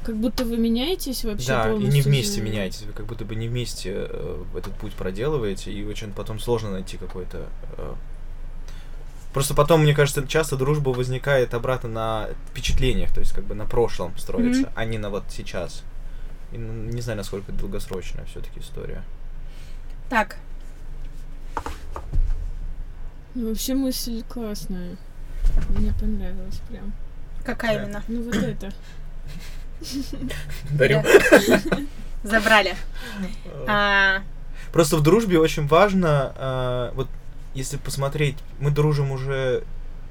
[0.06, 2.44] Как будто вы меняетесь вообще да, и не вместе же.
[2.44, 6.70] меняетесь, вы как будто бы не вместе э, этот путь проделываете, и очень потом сложно
[6.72, 7.48] найти какой-то...
[7.78, 7.94] э,
[9.34, 13.66] Просто потом, мне кажется, часто дружба возникает обратно на впечатлениях, то есть как бы на
[13.66, 14.72] прошлом строится, Мгм.
[14.76, 15.84] а не на вот сейчас.
[16.52, 19.04] И, н- не знаю, насколько это долгосрочная все-таки история.
[20.10, 20.38] Так,
[23.36, 24.98] Ну, вообще мысль классная.
[25.70, 26.92] Мне понравилось прям.
[27.46, 27.84] какая Да.
[27.84, 28.04] именно?
[28.08, 28.72] Ну вот это.
[30.72, 31.04] Дарю.
[32.24, 32.76] Забрали.
[33.68, 34.22] А,
[34.74, 37.08] Просто в дружбе очень важно, э, вот
[37.56, 39.64] если посмотреть, мы дружим уже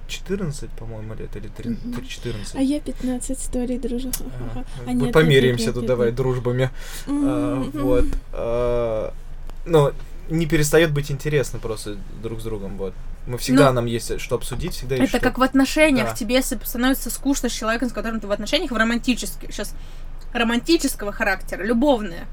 [0.09, 2.07] 14, по-моему, лет или 3, Мгм.
[2.07, 2.55] 14.
[2.57, 4.11] А я 15 историй дружу.
[4.51, 4.65] Ага.
[4.87, 6.71] А, Мы нет, померяемся нет, тут нет, давай дружбами.
[7.07, 8.07] А, Вот.
[8.33, 9.13] А,
[9.67, 9.93] Ну,
[10.29, 12.77] не перестает быть интересно просто друг с другом.
[12.77, 12.95] Вот.
[13.27, 16.09] Мы всегда Ну, нам есть что обсудить, всегда есть это что- как в отношениях.
[16.09, 16.14] Да.
[16.14, 19.75] Тебе становится скучно с человеком, с которым ты в отношениях, в романтических, сейчас
[20.33, 22.27] романтического характера, любовные.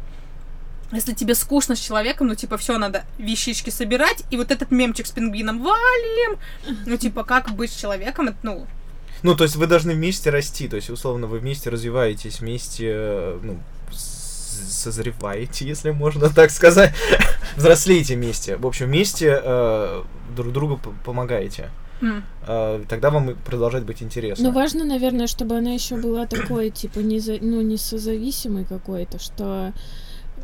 [0.92, 5.08] Если тебе скучно с человеком, ну, типа, все, надо вещички собирать, и вот этот мемчик
[5.08, 6.38] с пингвином валим.
[6.86, 8.68] Ну, типа, как быть с человеком, это, ну,
[9.24, 13.40] Ну, то есть вы должны вместе расти, то есть, условно, вы вместе развиваетесь, вместе, э,
[13.42, 13.60] ну,
[14.56, 16.94] созреваете, если можно так сказать.
[17.56, 18.56] Взрослеете вместе.
[18.58, 20.04] В общем, вместе э,
[20.36, 21.70] друг другу помогаете.
[22.02, 24.46] м, Э, тогда вам и продолжает быть интересно.
[24.50, 29.18] Ну, важно, наверное, чтобы она еще была такой, типа, не, за, ну, не созависимой какой-то,
[29.20, 29.74] что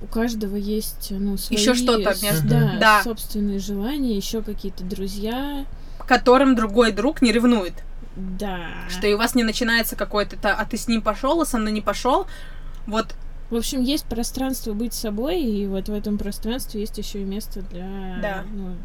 [0.01, 1.59] у каждого есть, ну, свои...
[1.59, 3.01] Ещё что-то между- Да, Да.
[3.03, 5.65] собственные желания, еще какие-то друзья.
[6.07, 7.73] которым другой друг не ревнует.
[8.17, 8.59] Да.
[8.89, 11.57] Что и у вас не начинается какой-то, «Та- а ты с ним пошел, а со
[11.57, 12.25] мной не пошел.
[12.87, 13.13] Вот,
[13.51, 17.61] В общем, есть пространство быть собой, и вот в этом пространстве есть еще и место
[17.61, 18.17] для...
[18.21, 18.43] Да.
[18.53, 18.75] ну,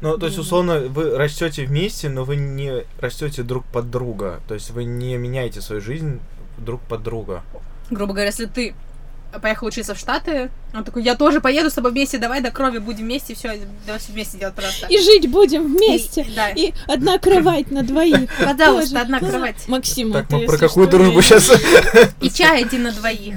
[0.00, 0.46] Ну, то есть, Мгм.
[0.46, 4.40] условно, вы растете вместе, но вы не растете друг под друга.
[4.46, 6.20] То есть вы не меняете свою жизнь
[6.58, 7.42] друг под друга.
[7.90, 8.74] грубо говоря, если ты
[9.42, 12.78] поехал учиться в Штаты, он такой, я тоже поеду с тобой вместе, давай до крови
[12.78, 14.86] будем вместе, все, давай все вместе делать просто.
[14.88, 16.22] И жить будем вместе.
[16.22, 16.50] И- да.
[16.50, 18.28] И одна кровать на двоих.
[18.44, 19.66] Пожалуйста, одна кровать.
[19.68, 21.50] Максим, Так, а мы про какую дружбу сейчас?
[22.20, 23.36] И чай один на двоих.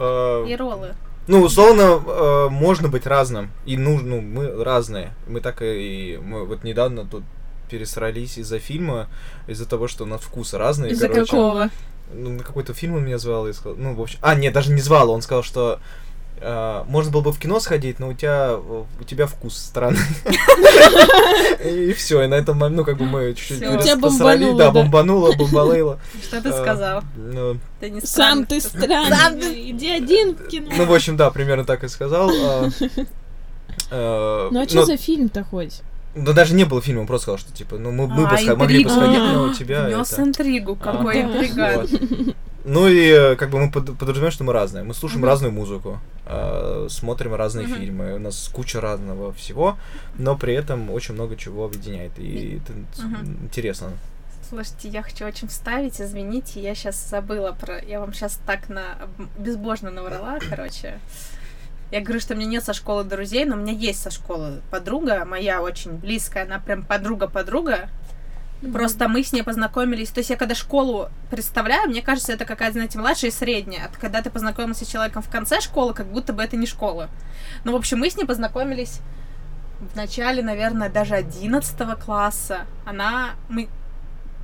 [0.00, 0.94] Э, И роллы.
[1.28, 3.50] Ну, условно, э, можно быть разным.
[3.66, 5.12] И нужно, ну, мы разные.
[5.28, 6.18] Мы так и...
[6.22, 7.22] Мы вот недавно тут
[7.70, 9.08] пересрались из-за фильма,
[9.46, 10.90] из-за того, что у нас вкусы разные.
[10.92, 11.30] Из-за короче.
[11.30, 11.70] какого?
[12.12, 13.76] Ну, на какой-то фильм он меня звал и сказал...
[13.78, 14.18] Ну, в общем...
[14.22, 15.10] А, нет, даже не звал.
[15.10, 15.78] Он сказал, что
[16.42, 19.98] можно было бы в кино сходить, но у тебя, у тебя вкус странный.
[21.64, 23.60] И все, и на этом, ну, как бы мы чуть-чуть
[24.00, 25.98] бомбануло, Да, бомбануло, бомбалейло.
[26.22, 27.02] Что ты Э, сказал?
[27.16, 28.46] ну, Сам странный.
[28.46, 29.40] ты Сам странный.
[29.40, 30.70] ты- Иди один в кино.
[30.76, 32.30] Ну, в общем, да, примерно так и сказал.
[32.30, 32.68] а,
[33.90, 35.82] Ну а но- что за фильм-то хоть?
[36.14, 38.38] Да даже не было фильма, он просто сказал, что типа, ну мы, мы А, бы
[38.38, 39.32] сход- могли бы сходить, А.
[39.32, 40.22] но у тебя это...
[40.22, 41.90] интригу, какой А, интригант.
[41.90, 42.34] Вот.
[42.64, 44.84] Ну и э, как бы мы под- подразумеваем, что мы разные.
[44.84, 45.28] Мы слушаем Мгм.
[45.28, 47.76] разную музыку, э, смотрим разные Мгм.
[47.76, 49.78] фильмы, у нас куча разного всего,
[50.18, 53.38] но при этом очень много чего объединяет, и это Мгм.
[53.44, 53.92] интересно.
[54.48, 57.80] Слушайте, я хочу очень вставить, извините, я сейчас забыла про...
[57.84, 58.82] Я вам сейчас так на...
[59.38, 60.98] безбожно наврала, короче.
[61.92, 64.60] Я говорю, что у меня нет со школы друзей, но у меня есть со школы
[64.70, 67.88] подруга, моя очень близкая, она прям подруга-подруга.
[68.72, 70.10] Просто мы с ней познакомились.
[70.10, 73.86] То есть я когда школу представляю, мне кажется, это какая-то, знаете, младшая и средняя.
[73.86, 77.08] А когда ты познакомился с человеком в конце школы, как будто бы это не школа.
[77.64, 79.00] Ну, в общем, мы с ней познакомились
[79.80, 82.66] в начале, наверное, даже 11 класса.
[82.84, 83.30] Она...
[83.48, 83.68] Мы...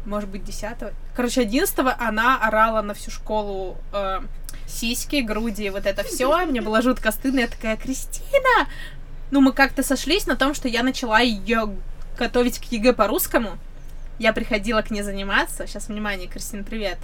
[0.06, 4.20] Может быть, 10 Короче, 11 она орала на всю школу э,
[4.66, 6.46] сиськи, груди, вот это все.
[6.46, 7.40] Мне было жутко стыдно.
[7.40, 8.68] Я такая, Кристина!
[9.30, 11.76] Ну, мы как-то сошлись на том, что я начала ее
[12.16, 13.58] готовить к ЕГЭ по-русскому.
[14.18, 15.66] Я приходила к ней заниматься.
[15.66, 16.98] Сейчас, внимание, Кристина, привет.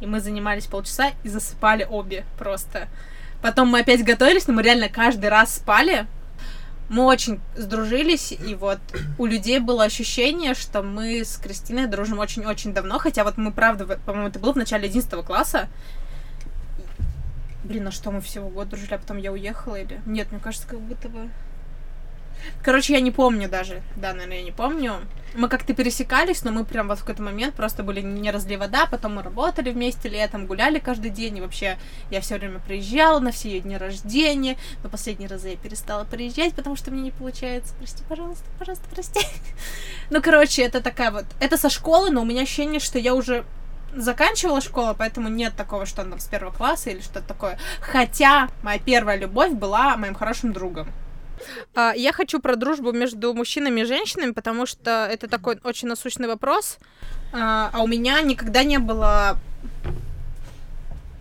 [0.00, 2.88] И мы занимались полчаса и засыпали обе просто.
[3.40, 6.06] Потом мы опять готовились, но мы реально каждый раз спали.
[6.90, 8.78] Мы очень сдружились, и вот
[9.18, 13.86] у людей было ощущение, что мы с Кристиной дружим очень-очень давно, хотя вот мы, правда,
[14.04, 15.68] по-моему, это было в начале 11 класса.
[17.64, 20.02] Блин, а что мы всего год дружили, а потом я уехала или...
[20.04, 21.30] Нет, мне кажется, как будто бы...
[22.62, 23.82] Короче, я не помню даже.
[23.96, 24.94] Да, наверное, я не помню.
[25.34, 28.86] Мы как-то пересекались, но мы прям вот в какой-то момент просто были не разлей вода,
[28.86, 31.76] потом мы работали вместе летом, гуляли каждый день, и вообще
[32.10, 36.54] я все время приезжала на все ее дни рождения, но последние разы я перестала приезжать,
[36.54, 37.74] потому что мне не получается.
[37.78, 39.20] Прости, пожалуйста, пожалуйста, прости.
[40.10, 41.24] Ну, короче, это такая вот...
[41.40, 43.44] Это со школы, но у меня ощущение, что я уже
[43.96, 47.58] заканчивала школу, поэтому нет такого, что он там с первого класса или что-то такое.
[47.80, 50.88] Хотя моя первая любовь была моим хорошим другом.
[51.74, 56.28] А, Я хочу про дружбу между мужчинами и женщинами, потому что это такой очень насущный
[56.28, 56.78] вопрос.
[57.32, 59.38] А а у меня никогда не было...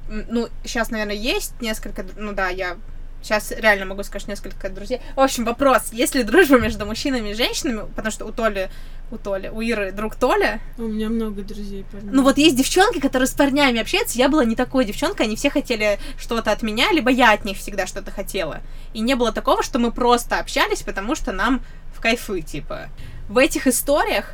[0.09, 2.05] Ну, сейчас, наверное, есть несколько...
[2.17, 2.77] Ну да, я
[3.23, 4.99] сейчас реально могу сказать несколько друзей.
[5.15, 7.87] В общем, вопрос, есть ли дружба между мужчинами и женщинами?
[7.95, 8.69] Потому что у Толи,
[9.13, 12.09] у Толи, у Иры друг Толя, У меня много друзей парней.
[12.11, 14.17] ну вот есть девчонки, которые с парнями общаются.
[14.17, 17.57] Я была не такой девчонкой, они все хотели что-то от меня, либо я от них
[17.57, 18.61] всегда что-то хотела.
[18.93, 21.61] И не было такого, что мы просто общались, потому что нам
[21.95, 22.89] в кайфы, типа.
[23.29, 24.33] В этих историях,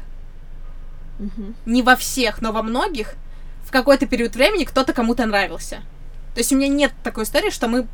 [1.19, 1.55] Мгм.
[1.65, 3.15] не во всех, но во многих,
[3.65, 5.81] в какой-то период времени кто-то кому-то нравился.
[6.33, 7.87] То есть у меня нет такой истории, что мы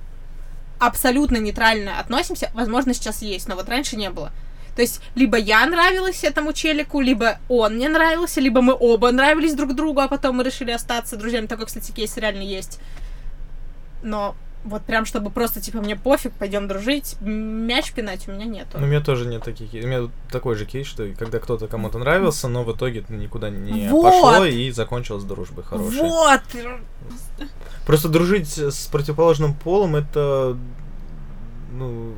[0.77, 2.51] абсолютно нейтрально относимся.
[2.53, 4.31] Возможно, сейчас есть, но вот раньше не было.
[4.75, 9.53] То есть, либо я нравилась этому челику, либо он мне нравился, либо мы оба нравились
[9.53, 11.47] друг другу, а потом мы решили остаться друзьями.
[11.47, 12.79] Такой, кстати, кейс реально есть.
[14.03, 14.35] Но
[14.65, 18.77] вот прям, чтобы просто, типа, мне пофиг, пойдем дружить, мяч пинать у меня нету.
[18.79, 19.71] Ну, у меня тоже нет таких.
[19.71, 23.88] У меня такой же кейс, что когда кто-то кому-то нравился, но в итоге никуда не
[23.89, 24.03] Вот.
[24.03, 25.99] пошло и закончилось дружбой хорошей.
[25.99, 26.41] Вот!
[27.85, 30.57] Просто дружить с противоположным полом это
[31.71, 32.13] ну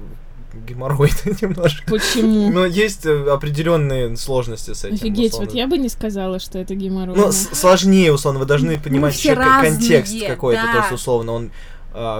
[0.65, 1.83] геморрой немножко.
[1.89, 2.49] Почему?
[2.49, 4.95] Но есть э, определенные сложности с этим.
[4.95, 5.49] Офигеть, условно.
[5.49, 7.15] вот я бы не сказала, что это геморрой.
[7.15, 10.71] Ну, сложнее, условно, вы должны понимать все еще к- контекст разные, какой-то, да.
[10.71, 11.51] то есть, условно, он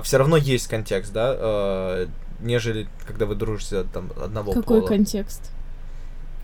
[0.04, 2.08] все равно есть контекст, да, э,
[2.40, 4.88] нежели когда вы дружите там одного Какой пола.
[4.88, 5.52] контекст?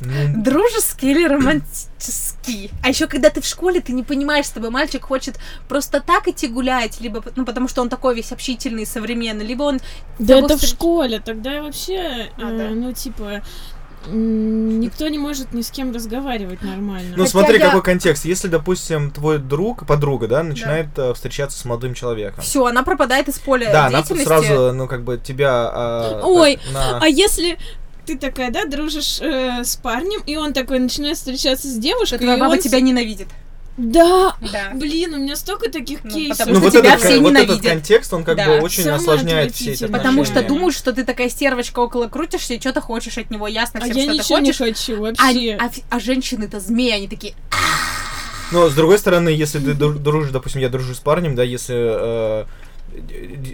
[0.06, 2.72] Ну, Дружеский или романтический?
[2.84, 6.28] А еще когда ты в школе, ты не понимаешь, с тобой мальчик хочет просто так
[6.28, 9.80] идти гулять, либо ну потому что он такой весь общительный, современный, либо он
[10.20, 12.70] Да это в встреч- школе, тогда вообще, А, э, да.
[12.70, 13.42] ну, типа,
[14.08, 17.12] никто не может ни с кем разговаривать нормально.
[17.16, 18.26] Ну, Хотя смотри, я- какой контекст.
[18.26, 22.44] Если, допустим, твой друг, подруга, да, начинает э, встречаться с молодым человеком.
[22.44, 25.70] все, она пропадает из поля Да, она сразу, ну, как бы тебя...
[25.74, 27.58] а, Ой, так, на- А если
[28.06, 32.36] ты такая, да, дружишь э, с парнем, и он такой начинает встречаться с девушкой, твоя
[32.38, 32.60] и баба он...
[32.60, 33.28] тебя ненавидит.
[33.76, 34.36] Да!
[34.52, 34.70] Да.
[34.76, 36.38] Блин, у меня столько таких Ну, кейсов.
[36.38, 38.46] потому Ну, что вот тебя этот, все вот этот контекст, он как Да.
[38.46, 39.98] бы очень Самое осложняет все эти отвратительное.
[40.00, 40.60] Потому что отношения.
[40.60, 43.96] думаешь, что ты такая стервочка около крутишься и что-то хочешь от него, ясно А всем,
[43.98, 44.60] я что ты ничего хочешь.
[44.60, 45.58] не хочу А, вообще.
[45.60, 47.34] а фи- а женщины-то змеи, они такие,
[48.52, 51.76] Но с другой стороны, если ты дру- дружишь, допустим, я дружу с парнем, да, если
[51.76, 52.46] э,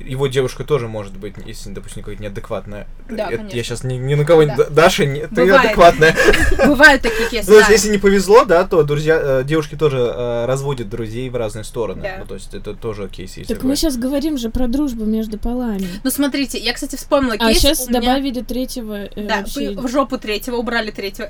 [0.05, 2.87] его девушка тоже может быть, если, допустим, какая-то неадекватная.
[3.09, 3.57] Да, Это конечно.
[3.57, 4.55] Я сейчас ни, ни на кого не...
[4.55, 4.65] Да.
[4.69, 6.15] Даша, не, ты неадекватная.
[6.67, 7.67] бывают такие кейсы, Ну, да.
[7.69, 12.01] если не повезло, да, то друзья, э, девушки тоже э, разводят друзей в разные стороны.
[12.01, 12.17] Да.
[12.19, 13.49] Ну, то есть это тоже кейс есть.
[13.49, 15.87] Так мы сейчас говорим же про дружбу между полами.
[16.03, 17.59] Ну, смотрите, я, кстати, вспомнила А кейс.
[17.59, 21.29] сейчас у меня- добавили третьего э, Да, в жопу третьего, убрали третьего.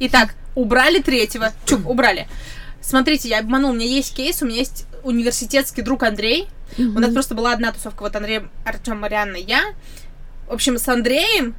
[0.00, 1.52] Итак, убрали третьего.
[1.66, 2.26] Чук, убрали.
[2.80, 6.48] Смотрите, я обманул, у меня есть кейс, у меня есть университетский друг Андрей.
[6.78, 9.74] У нас просто была одна тусовка, вот Андрей, Артем, Марианна, я.
[10.48, 11.54] В общем, с Андреем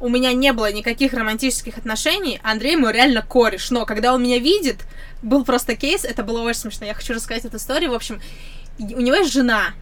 [0.00, 2.40] у меня не было никаких романтических отношений.
[2.42, 3.70] Андрей мой реально кореш.
[3.70, 4.78] Но когда он меня видит,
[5.22, 6.86] был просто кейс, это было очень смешно.
[6.86, 7.92] Я хочу рассказать эту историю.
[7.92, 8.20] В общем,
[8.78, 9.74] у него есть жена.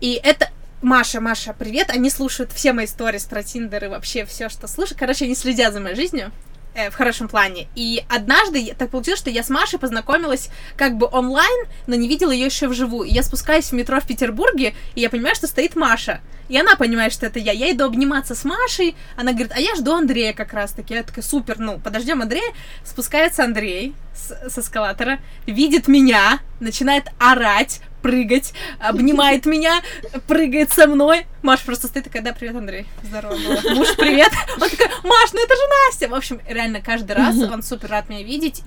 [0.00, 1.90] И это Маша, Маша, привет.
[1.90, 4.98] Они слушают все мои истории про Тиндер и вообще все, что слушают.
[5.00, 6.30] Короче, они следят за моей жизнью
[6.78, 7.68] э, в хорошем плане.
[7.74, 12.30] И однажды так получилось, что я с Машей познакомилась как бы онлайн, но не видела
[12.30, 13.08] ее еще вживую.
[13.08, 16.20] И я спускаюсь в метро в Петербурге, и я понимаю, что стоит Маша.
[16.48, 17.52] И она понимает, что это я.
[17.52, 18.96] Я иду обниматься с Машей.
[19.16, 20.94] Она говорит, а я жду Андрея как раз таки.
[20.94, 22.54] Я такая, супер, ну, подождем Андрея.
[22.84, 29.82] Спускается Андрей с, с эскалатора, видит меня, начинает орать, прыгать, обнимает меня,
[30.26, 31.26] прыгает со мной.
[31.42, 32.86] Маша просто стоит такая, да, привет, Андрей.
[33.02, 33.74] Здорово было.
[33.74, 34.32] Муж, привет.
[34.54, 36.08] Он такой, Маш, ну это же Настя.
[36.08, 38.62] В общем, реально каждый раз он супер рад меня видеть.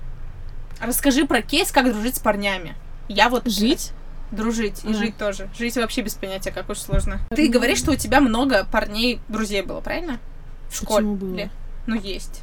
[0.80, 2.76] Расскажи про кейс, как дружить с парнями.
[3.08, 3.48] Я вот...
[3.48, 3.90] Жить?
[4.30, 5.50] Дружить и жить тоже.
[5.58, 7.20] Жить вообще без понятия, как уж сложно.
[7.34, 10.20] Ты говоришь, что у тебя много парней, друзей было, правильно?
[10.70, 11.50] В школе.
[11.86, 12.42] Ну, есть.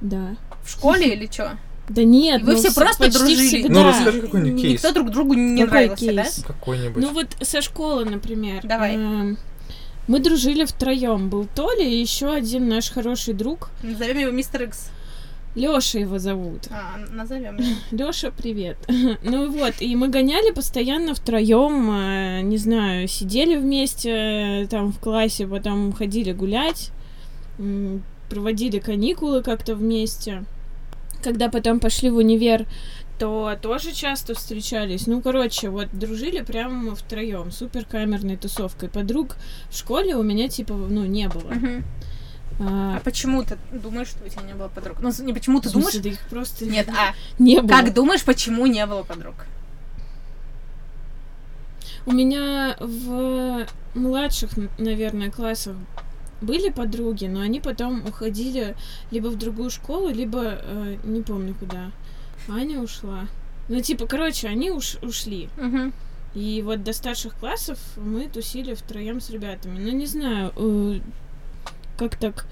[0.00, 0.36] Да.
[0.64, 1.58] В школе или что?
[1.88, 3.74] Да нет, И вы ну, все просто почти всегда.
[3.74, 4.72] Ну, расскажи какой-нибудь кейс.
[4.74, 6.22] Никто друг другу не Какой нравился, да?
[6.24, 6.44] кейс?
[6.46, 7.02] Какой-нибудь.
[7.02, 8.60] Ну вот со школы, например.
[8.64, 8.96] Давай.
[8.96, 9.38] Эм,
[10.06, 11.28] Мы дружили втроем.
[11.30, 13.70] Был Толя и еще один наш хороший друг.
[13.82, 14.90] Назовем его мистер Икс.
[15.54, 16.68] Леша его зовут.
[16.70, 17.74] А, назовем его.
[17.90, 18.76] Леша, привет.
[19.22, 25.00] ну вот, и мы гоняли постоянно втроем, э, не знаю, сидели вместе э, там в
[25.00, 26.90] классе, потом ходили гулять,
[28.28, 30.44] проводили каникулы как-то вместе.
[31.22, 32.66] Когда потом пошли в универ,
[33.18, 35.06] то тоже часто встречались.
[35.06, 38.88] Ну, короче, вот дружили прямо втроем, супер камерной тусовкой.
[38.88, 39.36] Подруг
[39.70, 41.52] в школе у меня типа, ну, не было.
[42.60, 44.98] А А, почему ты думаешь, что у тебя не было подруг?
[45.00, 45.94] Ну, не почему ты думаешь?
[45.94, 47.68] да их просто Нет, а не было.
[47.68, 49.34] как думаешь, почему не было подруг?
[52.06, 55.76] У меня в младших, наверное, классах
[56.40, 58.76] были подруги, но они потом уходили
[59.10, 61.90] либо в другую школу, либо э, не помню куда.
[62.48, 63.26] Аня ушла.
[63.68, 65.48] Ну, типа, короче, они уш ушли.
[65.56, 65.92] Мгм.
[66.34, 69.78] И вот до старших классов мы тусили втроем с ребятами.
[69.78, 71.00] Ну, не знаю, э,
[71.96, 72.46] как так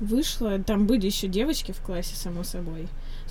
[0.00, 0.58] вышло.
[0.58, 2.88] Там были еще девочки в классе, само собой.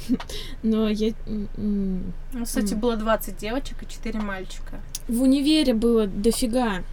[0.64, 2.04] Но я Ну,
[2.44, 4.80] кстати, было 20 девочек и 4 мальчика.
[5.08, 6.84] В универе было дофига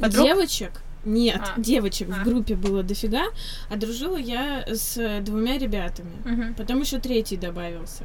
[0.00, 0.26] Подруг?
[0.26, 0.83] девочек.
[1.04, 1.60] Нет, А.
[1.60, 2.20] девочек А.
[2.20, 3.24] в группе было дофига,
[3.68, 6.12] а дружила я с двумя ребятами.
[6.24, 6.54] Мгм.
[6.54, 8.04] Потом еще третий добавился.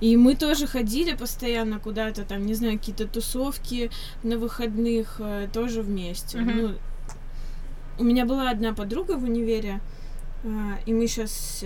[0.00, 3.90] И мы тоже ходили постоянно куда-то, там, не знаю, какие-то тусовки
[4.22, 6.38] на выходных, э, тоже вместе.
[6.38, 6.56] Мгм.
[6.60, 6.74] Ну,
[7.98, 9.80] у меня была одна подруга в универе,
[10.44, 11.64] а, и мы сейчас,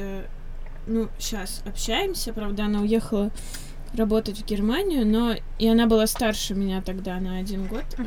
[0.86, 3.30] ну, сейчас общаемся, правда, она уехала
[3.96, 7.84] работать в Германию, но и она была старше меня тогда на один год.
[7.98, 8.02] А,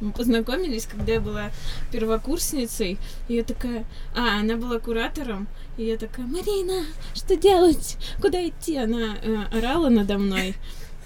[0.00, 1.50] Мы познакомились, когда я была
[1.92, 3.84] первокурсницей, и я такая...
[4.16, 6.84] А, она была куратором, и я такая, Марина,
[7.14, 7.96] что делать?
[8.20, 8.76] Куда идти?
[8.76, 10.54] Она э, орала надо мной,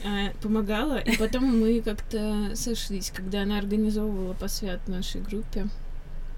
[0.05, 5.67] э, помогала, и потом мы как-то сошлись, когда она организовывала посвят в нашей группе.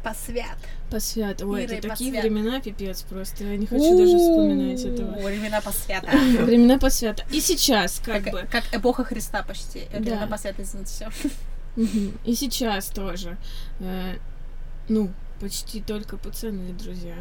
[0.02, 0.56] Посвят.
[0.88, 1.42] Посвят.
[1.42, 2.24] Ой, Ира и это такие посвят.
[2.24, 3.42] времена, пипец просто.
[3.44, 5.20] Я не хочу даже вспоминать этого.
[5.20, 6.06] Времена посвята.
[6.44, 7.24] Времена посвята.
[7.32, 8.46] И сейчас, как Как, бы.
[8.50, 9.82] как эпоха Христа почти.
[9.92, 10.26] Времена Да.
[10.28, 11.28] посвята, извините, все.
[11.76, 13.36] И сейчас тоже.
[13.80, 14.16] Э,
[14.88, 15.10] ну,
[15.40, 17.16] почти только пацаны, друзья.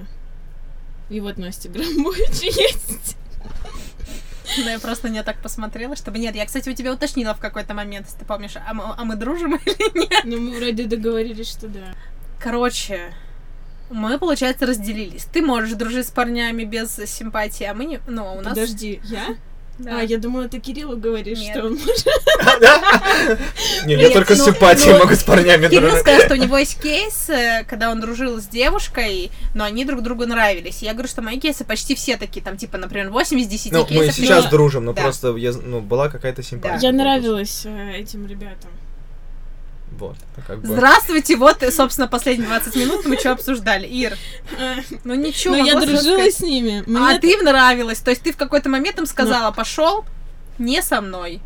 [1.09, 3.17] И вот Настя Громович есть.
[4.57, 6.19] Но я просто не так посмотрела, чтобы...
[6.19, 9.03] Нет, я, кстати, у тебя уточнила в какой-то момент, если ты помнишь, а мы, а
[9.03, 10.23] мы дружим или нет?
[10.23, 11.93] Ну, мы вроде договорились, что да.
[12.39, 13.13] Короче,
[13.89, 15.25] мы, получается, разделились.
[15.25, 17.99] Ты можешь дружить с парнями без симпатии, а мы не...
[18.07, 18.53] Ну, у нас...
[18.53, 19.35] Подожди, я?
[19.77, 19.99] Да.
[19.99, 21.51] А, я думала, ты Кириллу говоришь, Нет.
[21.57, 22.05] что он может.
[23.85, 25.99] Не, я Нет, только с ну, симпатией ну, могу с парнями Кирилл дружить.
[25.99, 27.29] сказал, что у него есть кейс,
[27.67, 30.81] когда он дружил с девушкой, но они друг другу нравились.
[30.81, 33.79] Я говорю, что мои кейсы почти все такие, там, типа, например, 8 из 10 Ну,
[33.81, 34.15] мы кейсов.
[34.15, 36.87] сейчас но- дружим, но просто я, была какая-то симпатия.
[36.87, 38.71] Я нравилась э, этим ребятам.
[39.97, 40.67] Вот, это как бы...
[40.67, 43.87] Здравствуйте, вот, собственно, последние 20 минут мы что обсуждали.
[43.87, 44.17] Ир,
[44.59, 46.35] А, ну ничего, Но я дружила сказать.
[46.35, 46.83] с ними.
[46.85, 50.03] А Мне ты им нравилась, то есть ты в какой-то момент им сказала, пошел
[50.57, 51.41] не со мной,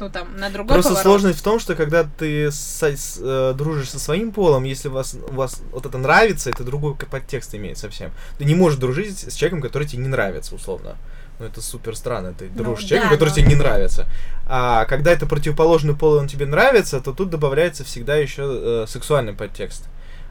[0.00, 1.02] ну там, на другой Просто поворот.
[1.20, 5.14] сложность в том, что когда ты со- с- э, дружишь со своим полом, если вас,
[5.30, 8.10] у вас вот это нравится, это другой подтекст имеет совсем.
[8.38, 10.96] Ты не можешь дружить с человеком, который тебе не нравится, условно.
[11.38, 12.34] Ну, это супер странно.
[12.34, 14.06] Ты Ну, дружишь с человеком, да, который но- тебе не нравится.
[14.46, 18.86] А когда это противоположный пол, и он тебе нравится, то тут добавляется всегда еще э,
[18.88, 19.84] сексуальный подтекст.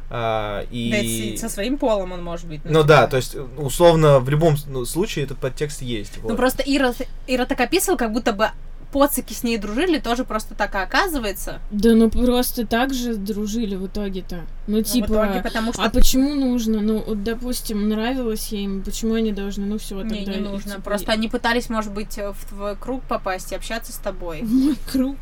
[0.09, 1.35] А, и...
[1.35, 2.61] Да, со своим полом он может быть.
[2.63, 6.13] Ну да, то есть, условно, в любом ну, случае этот подтекст есть.
[6.23, 6.37] Ну вот.
[6.37, 6.93] просто Ира,
[7.27, 8.49] Ира так описывала, как будто бы
[8.91, 11.59] поцики с ней дружили, тоже просто так и оказывается.
[11.71, 14.41] Да ну просто так же дружили в итоге-то.
[14.67, 15.07] Ну Ну, типа...
[15.07, 16.81] в итоге, потому что А почему нужно?
[16.81, 19.65] Ну, вот, допустим, нравилось им, почему они должны?
[19.65, 20.33] Ну все, не, тогда...
[20.33, 20.71] не их, нужно.
[20.71, 24.41] типа, Просто они пытались, может быть, в твой круг попасть и общаться с тобой.
[24.41, 25.17] в мой круг.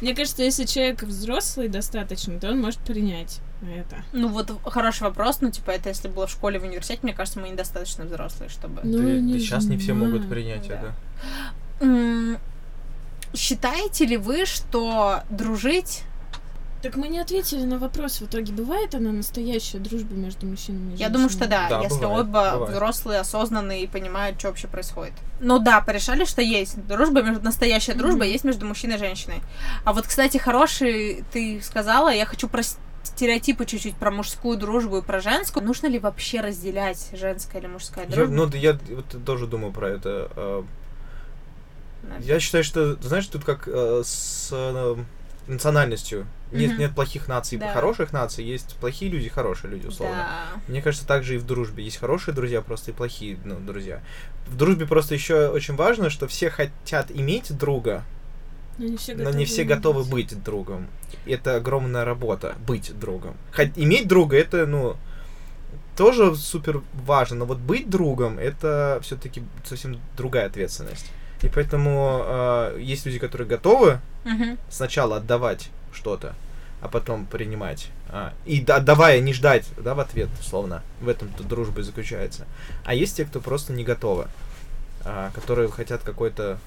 [0.00, 3.96] Мне кажется, если человек взрослый достаточно, то он может принять это.
[4.12, 7.40] Ну вот хороший вопрос, ну типа это если было в школе, в университете, мне кажется,
[7.40, 8.80] мы недостаточно взрослые, чтобы...
[8.84, 10.74] Ну, Да- не да сейчас не все могут принять Да.
[11.80, 12.38] это.
[13.34, 16.02] Считаете ли вы, что дружить
[16.82, 18.20] Так мы не ответили на вопрос.
[18.20, 21.68] В итоге бывает она настоящая дружба между мужчинами и Я думаю, что женщинами?
[21.68, 22.70] да, Да, если бывает, оба бывает.
[22.74, 25.12] взрослые, осознанные и понимают, что вообще происходит.
[25.40, 28.32] Ну да, порешали, что есть дружба, между, настоящая дружба Мгм.
[28.32, 29.40] есть между мужчиной и женщиной.
[29.84, 32.62] А вот, кстати, хороший ты сказала, я хочу про
[33.02, 35.66] стереотипы чуть-чуть про мужскую дружбу и про женскую.
[35.66, 38.32] Нужно ли вообще разделять женская или мужская Я- дружба?
[38.34, 40.64] ну, да я вот тоже думаю про это.
[42.20, 44.96] Я считаю, что, знаешь, тут как э, с э,
[45.46, 46.26] национальностью.
[46.52, 46.80] Нет, Мгм.
[46.80, 47.72] нет плохих наций, Да.
[47.72, 50.16] хороших наций, есть плохие люди, хорошие люди, условно.
[50.16, 50.60] Да.
[50.68, 51.84] Мне кажется, также и в дружбе.
[51.84, 54.00] Есть хорошие друзья, просто и плохие ну, друзья.
[54.46, 58.04] В дружбе просто еще очень важно, что все хотят иметь друга,
[58.78, 60.86] Но не все но не все готовы быть другом.
[61.26, 63.36] И Это огромная работа быть другом.
[63.54, 64.96] Хоть иметь друга это, ну,
[65.96, 71.10] тоже супер важно, но вот быть другом это все-таки совсем другая ответственность.
[71.42, 74.58] И поэтому э, есть люди, которые готовы Мгм.
[74.70, 76.34] сначала отдавать что-то,
[76.80, 77.90] а потом принимать.
[78.08, 80.82] А, и да- отдавая, не ждать, да, в ответ, условно.
[81.00, 82.46] В этом то дружба и заключается.
[82.84, 84.26] А есть те, кто просто не готовы,
[85.04, 86.58] а, которые хотят какое-то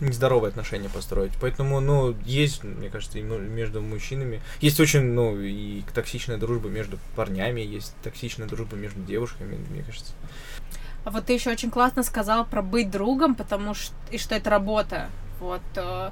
[0.00, 1.32] нездоровое отношение построить.
[1.40, 4.42] Поэтому, ну, есть, мне кажется, и между мужчинами.
[4.60, 10.12] Есть очень, ну, и токсичная дружба между парнями, есть токсичная дружба между девушками, мне кажется.
[11.06, 14.50] А вот ты еще очень классно сказал про быть другом, потому что и что это
[14.50, 15.08] работа.
[15.38, 16.10] Вот э,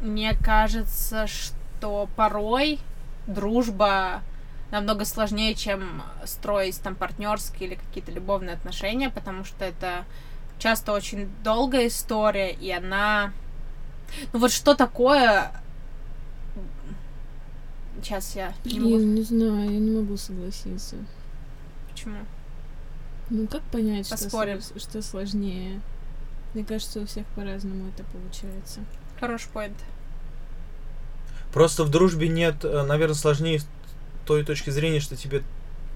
[0.00, 2.78] мне кажется, что порой
[3.26, 4.22] дружба
[4.70, 10.04] намного сложнее, чем строить там партнерские или какие-то любовные отношения, потому что это
[10.60, 13.32] часто очень долгая история, и она...
[14.32, 15.50] Ну вот что такое...
[18.00, 18.96] Сейчас я не могу...
[18.96, 20.94] Блин, не знаю, я не могу согласиться.
[21.90, 22.18] Почему?
[23.30, 24.58] Ну как понять, что, Поспорим.
[24.58, 25.80] сло- что сложнее?
[26.52, 28.80] Мне кажется, у всех по-разному это получается.
[29.18, 29.76] Хороший поинт.
[31.52, 33.66] Просто в дружбе нет, наверное, сложнее с
[34.26, 35.42] той точки зрения, что тебе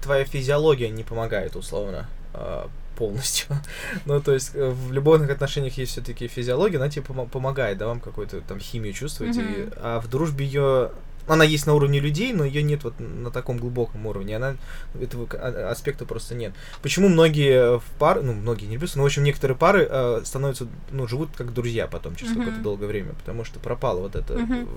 [0.01, 3.47] твоя физиология не помогает, условно, а, полностью.
[4.05, 7.87] ну, то есть э, в любовных отношениях есть все-таки физиология, она тебе помо- помогает, да,
[7.87, 8.93] вам какую-то там химию
[9.41, 9.73] и- Мгм.
[9.77, 10.91] а в дружбе ее
[11.33, 14.35] она есть на уровне людей, но ее нет вот на таком глубоком уровне.
[14.35, 14.55] Она
[14.99, 16.53] этого к- а- аспекта просто нет.
[16.81, 20.67] Почему многие в пар, ну многие не плюс, но в общем некоторые пары э, становятся,
[20.91, 22.39] ну живут как друзья потом через Мгм.
[22.41, 24.67] какое-то долгое время, потому что пропало вот это в-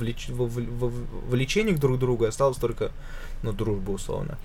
[0.00, 2.90] влеч- в- в- в- влечение к друг другу, осталось только,
[3.42, 4.38] ну дружба условно.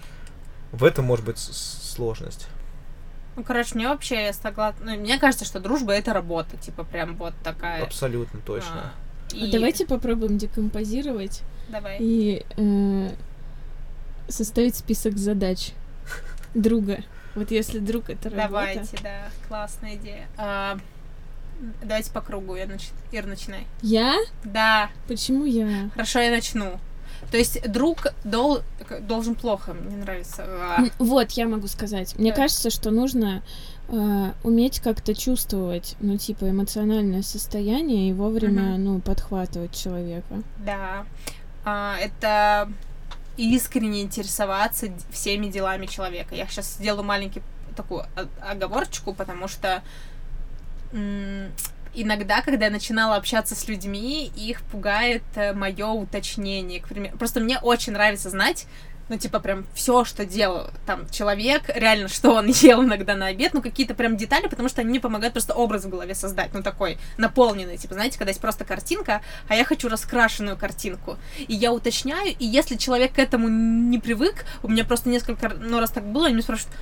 [0.72, 2.48] В этом может быть сложность.
[3.38, 4.96] Ну, короче, мне вообще я согласна.
[4.96, 7.84] Ну, мне кажется, что дружба это работа, типа прям вот такая.
[7.84, 8.92] Абсолютно точно.
[8.92, 8.92] А
[9.34, 11.98] и- давайте попробуем декомпозировать Давай.
[12.00, 13.10] и э,
[14.28, 15.72] составить список задач
[16.54, 17.04] друга.
[17.36, 18.48] Вот если друг это работа.
[18.50, 20.28] Давайте, да, классная идея.
[20.38, 20.78] А,
[21.84, 22.56] давайте по кругу.
[22.56, 22.90] Я нач...
[23.12, 23.68] Ир, начинай.
[23.82, 24.16] Я?
[24.44, 25.90] Да, Почему я?
[25.94, 26.80] хорошо, я начну.
[27.32, 28.62] То есть друг дол...
[29.02, 30.44] должен плохо, мне нравится.
[30.48, 32.18] А, Вот, я могу сказать.
[32.18, 32.38] Мне Да.
[32.38, 33.44] кажется, что нужно
[33.90, 38.84] э, уметь как-то чувствовать, ну, типа, эмоциональное состояние и вовремя, Мгм.
[38.84, 40.42] ну, подхватывать человека.
[40.66, 41.06] Да.
[41.66, 42.70] А, это
[43.38, 46.36] искренне интересоваться всеми делами человека.
[46.36, 47.42] Я сейчас сделаю маленький
[47.76, 48.06] такую
[48.42, 49.84] оговорочку, потому что
[51.94, 55.24] иногда, когда я начинала общаться с людьми, их пугает
[55.54, 56.80] мое уточнение.
[56.82, 58.68] К примеру, просто мне очень нравится знать,
[59.10, 63.54] ну, типа, прям все, что делал там человек, реально, что он ел иногда на обед,
[63.54, 66.64] ну, какие-то прям детали, потому что они мне помогают просто образ в голове создать, ну,
[66.64, 71.18] такой наполненный, типа, знаете, когда есть просто картинка, а я хочу раскрашенную картинку.
[71.48, 75.80] И я уточняю, и если человек к этому не привык, у меня просто несколько, ну,
[75.80, 76.76] раз так было, они спрашивают,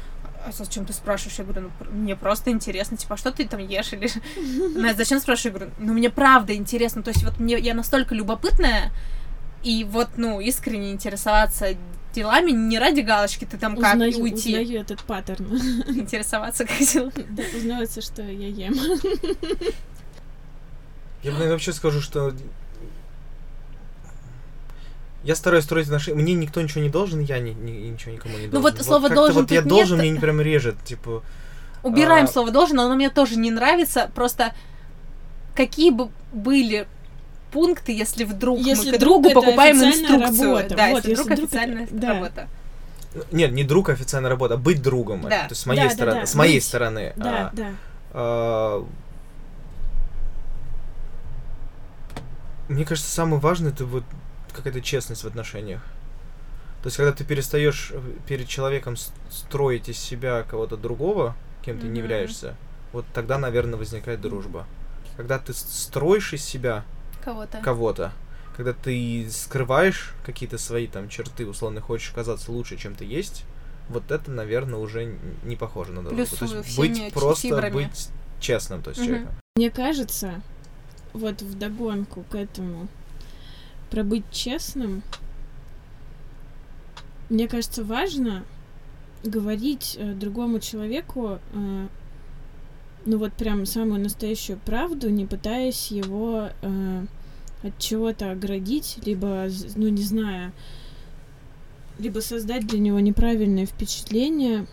[0.45, 1.39] а зачем ты спрашиваешь?
[1.39, 3.93] Я говорю, ну, мне просто интересно, типа, а что ты там ешь?
[3.93, 4.09] Или
[4.75, 5.53] «Ну, а зачем спрашиваю?
[5.53, 8.91] Я говорю, ну, мне правда интересно, то есть вот мне, я настолько любопытная,
[9.63, 11.75] и вот, ну, искренне интересоваться
[12.15, 15.45] делами не ради галочки, ты там как узнаю, уйти, узнаю этот паттерн.
[15.87, 17.11] интересоваться как дела.
[17.29, 18.73] Да, узнается, что я ем.
[21.23, 22.33] Я, наверное, вообще скажу, что
[25.23, 26.21] я стараюсь строить отношения.
[26.21, 28.53] Мне никто ничего не должен, я ни- ни- ничего никому не должен.
[28.53, 30.03] Ну вот слово как-то «должен» Вот я тут должен, нет.
[30.05, 31.23] мне не прям режет, типа.
[31.81, 32.27] Убираем А.
[32.27, 34.11] слово должен, оно мне тоже не нравится.
[34.13, 34.53] Просто
[35.55, 36.87] какие бы были
[37.55, 40.55] пункты, если вдруг Если мы другу это покупаем инструкцию.
[40.55, 40.75] работа.
[40.75, 42.07] Да, Вот, если, если друг друг это- официальная да.
[42.13, 42.47] работа.
[43.31, 45.21] Нет, не друг официальная работа, а быть другом.
[45.21, 45.43] Да.
[45.43, 46.19] То есть с моей Да, да, стороны.
[46.19, 46.63] да, С моей быть.
[46.65, 47.13] стороны.
[47.15, 47.67] Да, А, да.
[48.11, 48.85] а,
[52.67, 54.03] Мне кажется, самое важное это вот
[54.53, 55.81] какая-то честность в отношениях.
[56.81, 58.95] То есть, когда ты перестаешь э, перед человеком
[59.29, 62.55] строить из себя кого-то другого, кем ты не являешься,
[62.91, 64.65] вот тогда, наверное, возникает дружба.
[65.17, 66.83] Когда ты строишь из себя
[67.25, 67.59] Кого-то.
[67.61, 68.11] кого-то,
[68.55, 73.43] когда ты скрываешь какие-то свои там черты, условно хочешь казаться лучше, чем ты есть,
[73.89, 76.23] вот это, наверное, уже не похоже на дружбу.
[76.23, 77.73] То Плюсую есть всеми быть просто фибрами.
[77.73, 78.09] быть
[78.39, 79.07] честным, то есть Мгм.
[79.09, 79.35] человеком.
[79.57, 80.41] Мне кажется,
[81.13, 82.87] вот вдогонку к этому,
[83.89, 85.03] про быть честным,
[87.29, 88.43] мне кажется, важно
[89.23, 91.87] говорить э, другому человеку, э,
[93.05, 97.05] ну вот прям самую настоящую правду, не пытаясь его э,
[97.65, 100.51] от чего-то оградить, либо, ну не знаю,
[101.97, 104.67] либо создать для него неправильное впечатление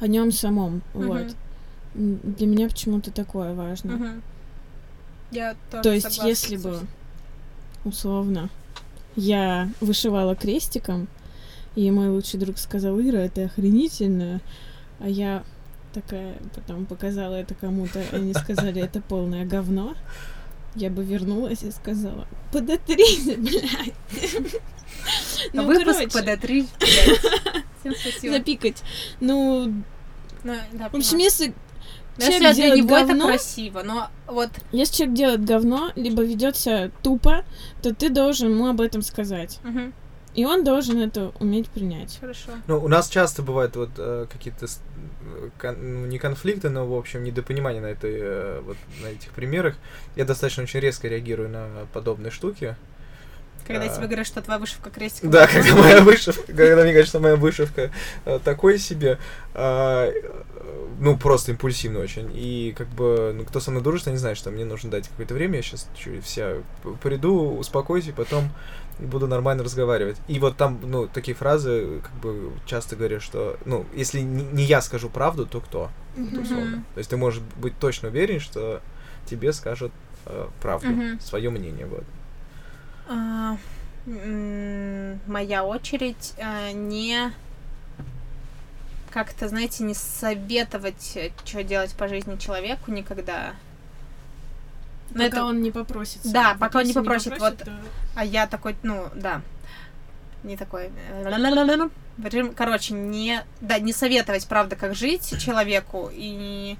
[0.00, 0.82] о нем самом.
[0.92, 1.22] Вот.
[1.22, 1.34] Мгм.
[1.94, 3.92] М, Для меня почему-то такое важно.
[3.92, 4.22] Мгм.
[5.30, 6.80] Я тоже То есть, согласна если бы,
[7.84, 8.50] условно,
[9.16, 11.08] я вышивала крестиком,
[11.76, 14.40] и мой лучший друг сказал, Ира, это охренительно,
[15.00, 15.44] а я
[15.92, 19.94] такая потом показала это кому-то, и они сказали, это полное говно,
[20.74, 23.94] я бы вернулась и сказала, подотрись, блядь.
[25.52, 26.66] Ну, Выпуск ПД-3,
[27.82, 28.20] блядь.
[28.22, 28.82] Запикать.
[29.20, 29.72] Ну,
[30.42, 31.18] Ну, в общем, понимаю.
[31.24, 31.54] если
[32.18, 36.56] человек если для делает это говно, красиво, но вот если человек делает говно, либо ведет
[36.56, 37.44] себя тупо,
[37.82, 39.58] то ты должен ему об этом сказать.
[40.34, 42.18] И он должен это уметь принять.
[42.20, 42.50] хорошо.
[42.66, 46.94] Ну, у нас часто бывают вот э, какие-то э, кон- ну, не конфликты, но, в
[46.94, 49.76] общем, недопонимание на этой э, вот на этих примерах.
[50.16, 52.76] Я достаточно очень резко реагирую на подобные штуки.
[53.66, 53.88] Когда А.
[53.88, 55.30] тебе говорят, что твоя вышивка крестиком.
[55.30, 57.90] Да, когда моя вышивка, когда мне говорят, что моя вышивка
[58.26, 59.18] э, такой себе,
[59.54, 60.10] а,
[61.00, 62.30] ну, просто импульсивно очень.
[62.34, 65.32] И как бы, ну, кто со мной дружит, они знают, что мне нужно дать какое-то
[65.34, 66.56] время, я сейчас чуть вся
[67.02, 68.50] приду, успокоюсь, и потом
[68.98, 70.16] буду нормально разговаривать.
[70.28, 74.64] И вот там, ну, такие фразы, как бы, часто говорят, что, ну, если не не
[74.64, 75.90] я скажу правду, то кто?
[76.16, 76.48] Вот.
[76.94, 78.80] То есть ты можешь быть точно уверен, что
[79.26, 79.92] тебе скажут
[80.26, 80.88] э, правду,
[81.20, 82.04] свое мнение, вот.
[83.08, 83.56] А,
[85.26, 87.32] Моя очередь а, не
[89.10, 93.54] как-то, знаете, не советовать, что делать по жизни человеку никогда.
[95.14, 96.20] Но пока это- он не попросит.
[96.24, 96.58] Да, сам.
[96.58, 97.58] пока он не если попросит, вот.
[97.58, 97.72] то-
[98.14, 99.42] А я такой, ну, да.
[100.42, 100.90] Не такой.
[102.56, 106.76] Короче, не, да, не советовать, правда, как жить человеку и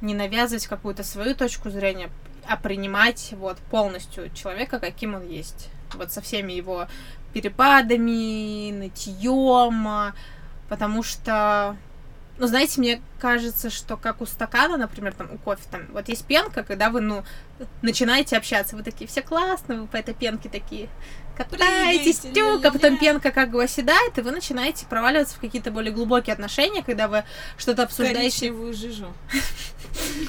[0.00, 2.10] не навязывать какую-то свою точку зрения,
[2.46, 5.68] а принимать вот полностью человека, каким он есть.
[5.94, 6.88] Вот со всеми его
[7.32, 10.14] перепадами, нытьем, а,
[10.68, 11.76] потому что
[12.36, 16.24] ну, знаете, мне кажется, что как у стакана, например, там у кофе, там вот есть
[16.24, 17.24] пенка, когда вы, ну,
[17.82, 20.88] начинаете общаться, вы такие, все классно, вы по этой пенке такие
[21.36, 25.92] катаетесь, тюк, а потом пенка как бы оседает, и вы начинаете проваливаться в какие-то более
[25.92, 27.24] глубокие отношения, когда вы
[27.56, 29.12] что-то обсуждаете, Коричневую жижу.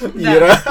[0.14, 0.62] Ира.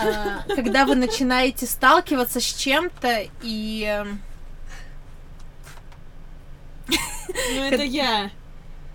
[0.00, 3.84] а, когда вы начинаете сталкиваться с чем-то и...
[3.84, 4.20] эм,
[6.88, 8.30] Ну, это я.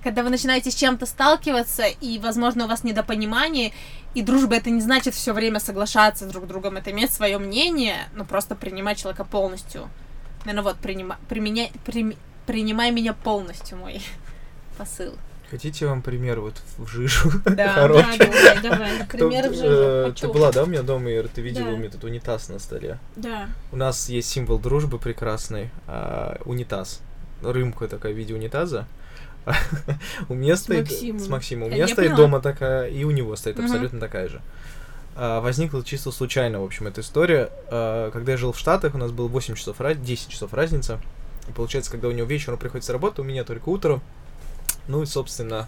[0.03, 3.73] Когда вы начинаете с чем-то сталкиваться, и, возможно, у вас недопонимание,
[4.13, 8.07] и дружба это не значит все время соглашаться друг с другом, это иметь свое мнение,
[8.15, 9.89] но просто принимать человека полностью.
[10.45, 14.01] Наверное, вот, принима, применяй, прими- принимай меня полностью, мой
[14.77, 15.13] посыл.
[15.49, 17.31] Хотите вам пример вот в жижу?
[17.45, 18.17] Да, Хороший.
[18.17, 19.07] Да, давай, давай.
[19.09, 20.13] Примеры в жизни э.
[20.13, 21.29] Ты была, да, у меня дома, Ира?
[21.33, 21.71] Ты видела Да.
[21.73, 22.99] у меня тут унитаз на столе.
[23.15, 23.47] Да.
[23.71, 25.69] У нас есть символ дружбы прекрасный.
[25.87, 26.99] а, унитаз.
[27.41, 28.87] Рымка такая в виде унитаза.
[30.29, 30.89] У меня стоит...
[30.89, 31.19] Максимом.
[31.19, 31.67] С Максимом.
[31.69, 32.17] У меня стоит поняла.
[32.17, 34.41] дома такая, и у него стоит абсолютно такая же.
[35.15, 37.49] А, Возникла чисто случайно, в общем, эта история.
[37.69, 40.99] А, Когда я жил в Штатах, у нас было 8 часов, раз- 10 часов разница.
[41.47, 43.99] И получается, когда у него вечером приходит с работы, у меня только утро.
[44.87, 45.67] Ну и, собственно,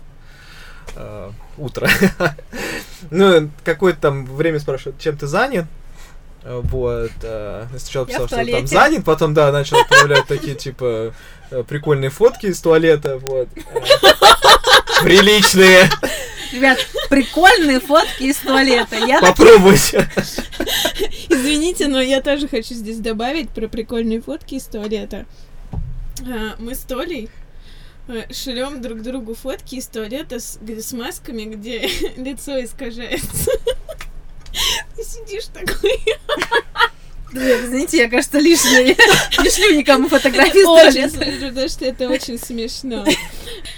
[0.95, 1.87] а, утро.
[3.11, 5.65] Ну, какое-то там время спрашивают, чем ты занят?
[6.43, 7.11] А, Вот.
[7.21, 11.13] я Сначала писал, что там занят, потом, да, начал отправлять такие, типа,
[11.51, 13.49] э, прикольные фотки из туалета, вот.
[15.03, 15.89] Приличные.
[16.51, 16.79] Ребят,
[17.09, 18.95] прикольные фотки из туалета.
[18.95, 20.09] Я Попробуйте.
[21.29, 25.25] Извините, но я тоже хочу здесь добавить про прикольные фотки из туалета.
[26.57, 27.29] Мы с Толей
[28.31, 31.87] шлем друг другу фотки из туалета с, с масками, где
[32.17, 33.51] лицо искажается.
[34.95, 36.03] Ты сидишь такой.
[37.31, 38.83] Извините, я, кажется, лишняя.
[39.43, 43.05] Не шлю никому фотографии Очень потому что это очень смешно.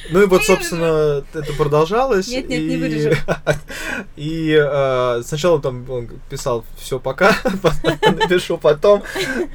[0.10, 2.28] Ну и вот, собственно, это продолжалось.
[2.28, 3.18] Нет, нет, не вырежем.
[4.16, 9.04] И э, сначала там он писал все пока, потом напишу потом.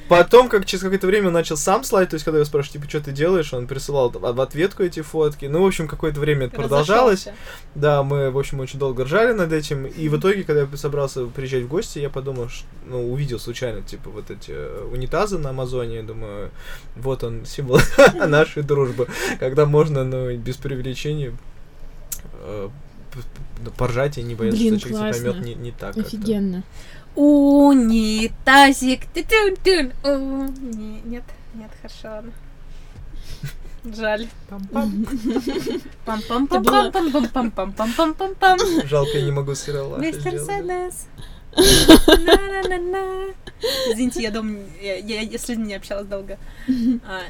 [0.08, 2.88] Потом, как через какое-то время он начал сам слать, то есть, когда я спрашиваю, типа,
[2.88, 5.46] что ты делаешь, он присылал в ответку эти фотки.
[5.46, 7.28] Ну, в общем, какое-то время это продолжалось.
[7.74, 9.86] Да, мы, в общем, очень долго ржали над этим.
[9.86, 12.48] И в итоге, когда я собрался приезжать в гости, я подумал,
[12.86, 16.50] ну, увидел случайно, типа, вот эти э, унитазы на Амазоне, я думаю,
[16.96, 17.80] вот он, символ
[18.14, 19.08] нашей дружбы,
[19.38, 21.32] когда можно, ну, без привлечения
[22.40, 22.68] э,
[23.76, 25.96] поржать и не бояться, Блин, что человек поймет не, не так.
[25.96, 26.62] Офигенно.
[27.14, 29.06] Унитазик.
[29.14, 29.92] Тю-тюн-тюн.
[30.60, 31.24] Не, нет,
[31.54, 32.32] нет, хорошо, ладно.
[33.94, 34.26] Жаль.
[34.50, 35.06] Пам-пам.
[36.06, 38.86] Пам-пам-пам-пам-пам-пам-пам-пам-пам-пам.
[38.86, 39.96] Жалко, я не могу сериал.
[39.98, 41.06] Мистер Седнес.
[41.56, 43.34] На-на-на-на.
[43.90, 46.38] Извините, я дома, я, я, я с людьми не общалась долго.
[47.06, 47.20] А,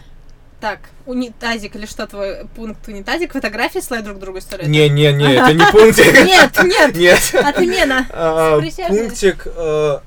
[0.60, 3.32] так, унитазик или что твой пункт унитазик?
[3.32, 4.68] Фотографии слайд друг другу историю?
[4.68, 6.24] Не-не-не, это не пунктик.
[6.24, 7.34] Нет, нет, Нет.
[7.34, 8.06] отмена.
[8.12, 8.60] А.
[8.88, 9.98] Пунктик, э,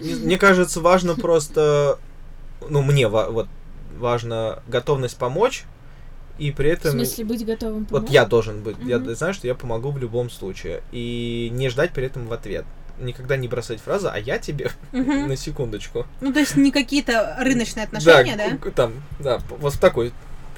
[0.00, 1.98] не- мне кажется, важно просто,
[2.68, 3.48] ну, мне вот
[3.98, 5.64] важно готовность помочь,
[6.38, 6.90] и при В этом...
[6.92, 8.10] смысле, быть готовым Вот помочь?
[8.10, 10.82] я должен быть, я знаю, что я помогу в любом случае.
[10.92, 12.64] И не ждать при этом в ответ.
[12.98, 16.06] Никогда не бросать фразу, а я тебе на секундочку.
[16.20, 18.56] Ну, то есть не какие-то рыночные отношения, да?
[18.56, 20.12] к- там, да, вот такой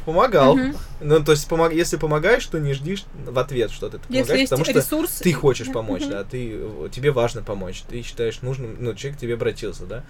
[0.06, 0.56] помогал.
[1.00, 3.98] Ну, то есть, помог, если помогаешь, то не жди в ответ что-то.
[3.98, 5.10] Ты Если помогаешь, есть потому что ресурс...
[5.18, 6.60] ты хочешь помочь, да, ты,
[6.92, 10.04] тебе важно помочь, ты считаешь нужным, ну, человек к тебе обратился, да.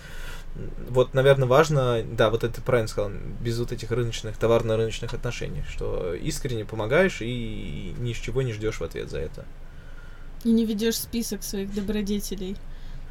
[0.88, 3.10] Вот, наверное, важно, да, вот это правильно сказал,
[3.40, 8.76] без вот этих рыночных, товарно-рыночных отношений, что искренне помогаешь и ни с чего не ждешь
[8.76, 9.44] в ответ за это.
[10.46, 12.56] И не ведешь список своих добродетелей,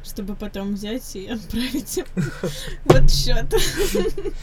[0.02, 2.06] чтобы потом взять и отправить им
[2.86, 3.54] вот счет.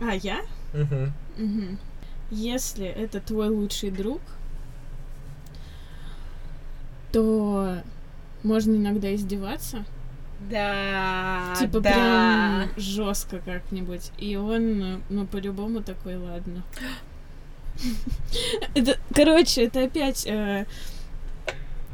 [0.00, 0.42] А я?
[0.72, 1.76] Мгм.
[2.30, 4.20] Если это твой лучший друг,
[7.10, 7.82] то
[8.44, 9.84] можно иногда издеваться.
[10.48, 11.90] Да, типа да.
[11.90, 14.12] прям жестко как-нибудь.
[14.18, 16.62] И он, ну, по-любому такой, ладно.
[18.74, 20.26] Это, короче, это опять...
[20.26, 20.66] э,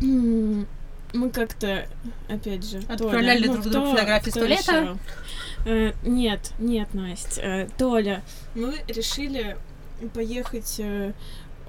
[0.00, 1.86] Мы как-то,
[2.28, 4.98] опять же, Толя, Отправляли ну, друг другу кто- фотографии с туалета?
[5.66, 7.40] Э, Нет, нет, Настя.
[7.40, 8.22] Э, Толя,
[8.54, 9.56] мы решили
[10.12, 11.12] поехать э,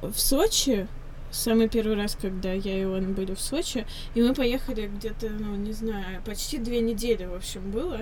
[0.01, 0.88] в Сочи.
[1.32, 3.86] Самый первый раз, когда я и он были в Сочи.
[4.16, 8.01] И мы поехали где-то, ну, не знаю, почти две недели, в общем, было.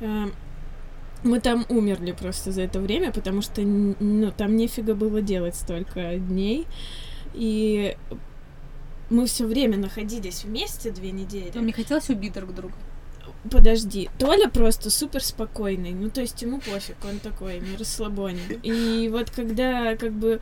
[0.00, 0.26] Э,
[1.24, 6.16] Мы там умерли просто за это время, потому что ну, там нефига было делать столько
[6.16, 6.66] дней.
[7.34, 7.96] И
[9.10, 11.50] мы все время находились вместе две недели.
[11.54, 12.74] Вам не хотелось убить друг друга?
[13.50, 18.40] Подожди, Толя просто супер спокойный, ну то есть ему пофиг, он такой, на расслабоне.
[18.62, 20.40] И вот когда как бы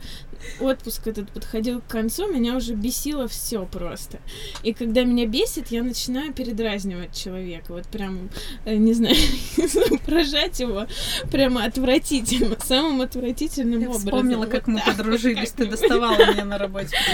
[0.59, 4.19] отпуск этот подходил к концу, меня уже бесило все просто.
[4.63, 8.29] И когда меня бесит, я начинаю передразнивать человека, вот прям,
[8.65, 9.15] э, не знаю,
[10.05, 10.85] прожать его
[11.31, 14.05] прямо отвратительно, самым отвратительным Я образом.
[14.05, 15.51] вспомнила, Вот как мы подружились.
[15.51, 16.95] Ты доставала меня на работе.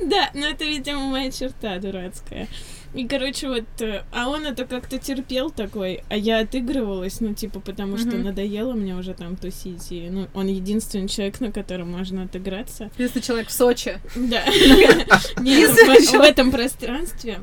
[0.00, 2.48] Да, но это, видимо, моя черта дурацкая.
[2.94, 7.58] И, короче, вот, э, а он это как-то терпел такой, а я отыгрывалась, ну, типа,
[7.60, 8.24] потому что Мгм.
[8.24, 12.90] надоело мне уже там тусить, и, ну, он единственный человек, на котором можно отыграться.
[12.96, 13.98] Единственный человек в Сочи.
[14.14, 14.44] Да.
[15.40, 17.40] Не, Единственный в этом пространстве.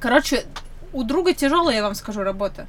[0.00, 0.44] Короче,
[0.92, 2.66] у друга тяжелая, я вам скажу, работа.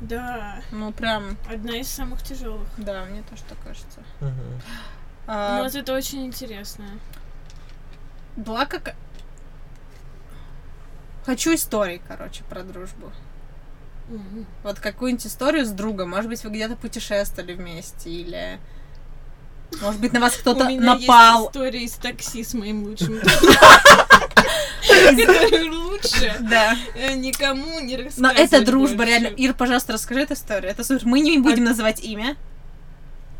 [0.00, 2.66] Да, Ну, прям, одна из самых тяжелых.
[2.78, 4.00] да, мне тоже так кажется.
[5.26, 6.84] А, Но вот это очень интересно.
[8.36, 8.94] была как...
[11.24, 13.12] Хочу истории, короче, про дружбу.
[14.08, 14.46] М.
[14.62, 16.10] Вот какую-нибудь историю с другом.
[16.10, 18.58] Может быть, вы где-то путешествовали вместе, или...
[19.80, 21.38] Может быть, на вас кто-то напал.
[21.44, 23.56] есть история из такси с моим лучшим другом.
[25.70, 26.76] Лучше Да.
[26.94, 29.28] э, никому не рассказывать Но это дружба, реально.
[29.28, 30.70] Ир, пожалуйста, расскажи эту историю.
[30.70, 31.06] Это супер.
[31.06, 32.36] Мы не будем называть имя,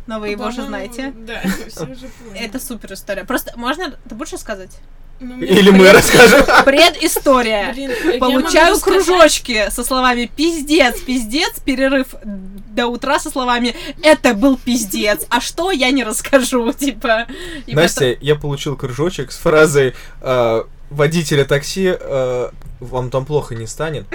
[0.07, 1.13] но вы его уже знаете.
[1.17, 2.11] Да, все уже.
[2.35, 3.25] Это супер история.
[3.25, 3.91] Просто можно...
[4.09, 4.79] Ты будешь рассказать?
[5.23, 6.45] Ну, Или мы расскажем.
[6.65, 7.73] Предыстория.
[7.73, 14.57] Блин, Получаю сказать- кружочки со словами «пиздец, пиздец», перерыв до утра со словами «это был
[14.59, 17.27] пиздец», а что, я не расскажу, типа.
[17.67, 22.49] И Настя, я получил кружочек с фразой э, водителя такси, э,
[22.81, 24.07] вам там плохо не станет.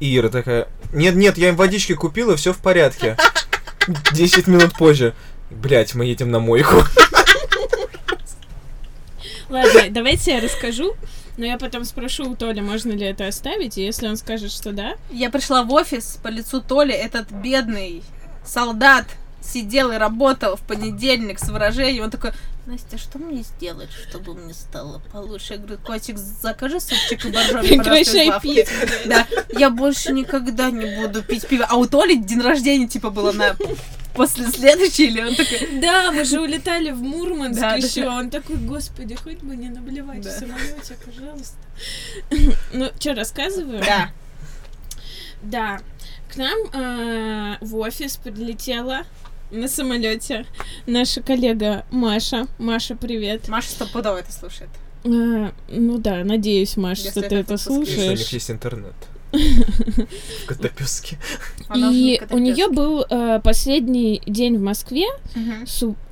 [0.00, 3.16] И Ира такая, нет-нет, я им водички купила, все в порядке.
[4.12, 5.12] Десять минут позже.
[5.50, 6.84] Блять, мы едем на мойку.
[9.52, 10.94] Ладно, давайте я расскажу,
[11.36, 14.72] но я потом спрошу у Толи, можно ли это оставить, и если он скажет, что
[14.72, 18.02] да, Я пришла в офис по лицу Толи, этот бедный
[18.46, 19.04] солдат
[19.42, 22.30] сидел и работал в понедельник с выражением, он такой,
[22.64, 25.54] Настя, что мне сделать, чтобы мне стало получше?
[25.54, 28.54] Я говорю, котик, закажи супчик и боржоми, прекращай лавки».
[28.54, 28.68] пить.
[29.04, 31.66] Да, я больше никогда не буду пить пиво.
[31.68, 33.56] А у Толи день рождения, типа, было на
[34.14, 35.68] после следующей, или он такой...
[35.80, 37.76] Да, мы же улетали в Мурманск Да, да.
[37.76, 38.06] еще.
[38.08, 40.30] Он такой, господи, хоть бы не наблевать Да.
[40.30, 41.56] в самолете, пожалуйста.
[42.72, 43.80] Ну, что, рассказываю?
[43.82, 44.10] Да.
[45.42, 45.80] Да.
[46.32, 49.02] К нам э, в офис прилетела
[49.50, 50.46] на самолете
[50.86, 52.46] наша коллега Маша.
[52.58, 53.48] Маша, привет.
[53.48, 54.70] Маша стопудово это слушает.
[55.04, 57.66] Э, ну да, надеюсь, Маша, Если что ты это это выпуск.
[57.68, 57.88] Если у них
[58.18, 58.28] слушаешь.
[58.32, 58.94] есть интернет.
[59.32, 65.06] В же И у нее был э, последний день в Москве.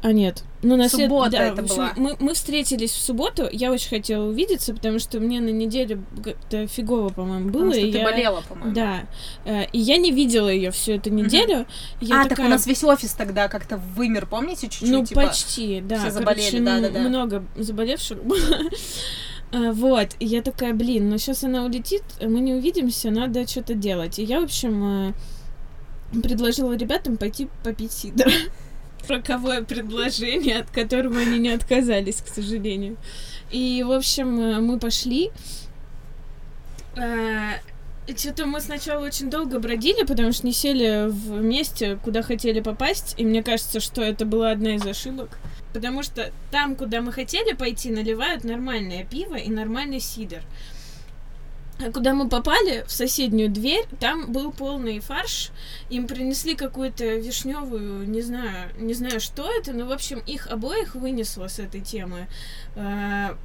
[0.02, 0.44] А нет.
[0.62, 1.92] Ну, на след- Суббота да, это в общем, была.
[1.96, 3.48] Мы, мы встретились в субботу.
[3.50, 7.60] Я очень хотела увидеться, потому что мне на неделю как-то фигово, по-моему, было.
[7.60, 8.04] Потому что и ты я...
[8.04, 8.74] болела, по-моему.
[8.74, 9.00] Да.
[9.44, 11.66] Э, И я не видела ее всю эту неделю.
[12.00, 14.90] Я а, так у нас весь офис тогда как-то вымер, помните, чуть-чуть?
[14.90, 15.26] Ну, типа?
[15.26, 15.96] почти, да.
[15.96, 17.08] все Короче, заболели, ну, да-да-да.
[17.08, 18.38] Много заболевших было.
[19.52, 23.74] А, Вот, и я такая, блин, ну сейчас она улетит, мы не увидимся, надо что-то
[23.74, 24.18] делать.
[24.18, 25.12] И я, в общем,
[26.12, 28.30] э, предложила ребятам пойти попить сидр.
[29.08, 32.96] Роковое предложение, от которого они не отказались, к сожалению.
[33.50, 35.30] И, в общем, э, мы пошли.
[38.16, 43.14] Что-то мы сначала очень долго бродили, потому что не сели в месте, куда хотели попасть.
[43.18, 45.38] И мне кажется, что это была одна из ошибок.
[45.72, 50.42] Потому что там, куда мы хотели пойти, наливают нормальное пиво и нормальный сидр.
[51.78, 55.50] А куда мы попали, в соседнюю дверь, там был полный фарш.
[55.88, 60.94] Им принесли какую-то вишневую, не знаю, не знаю, что это, но, в общем, их обоих
[60.94, 62.26] вынесло с этой темы.
[62.76, 63.36] А,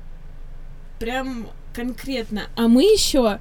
[0.99, 2.49] прям конкретно.
[2.57, 3.39] А мы еще,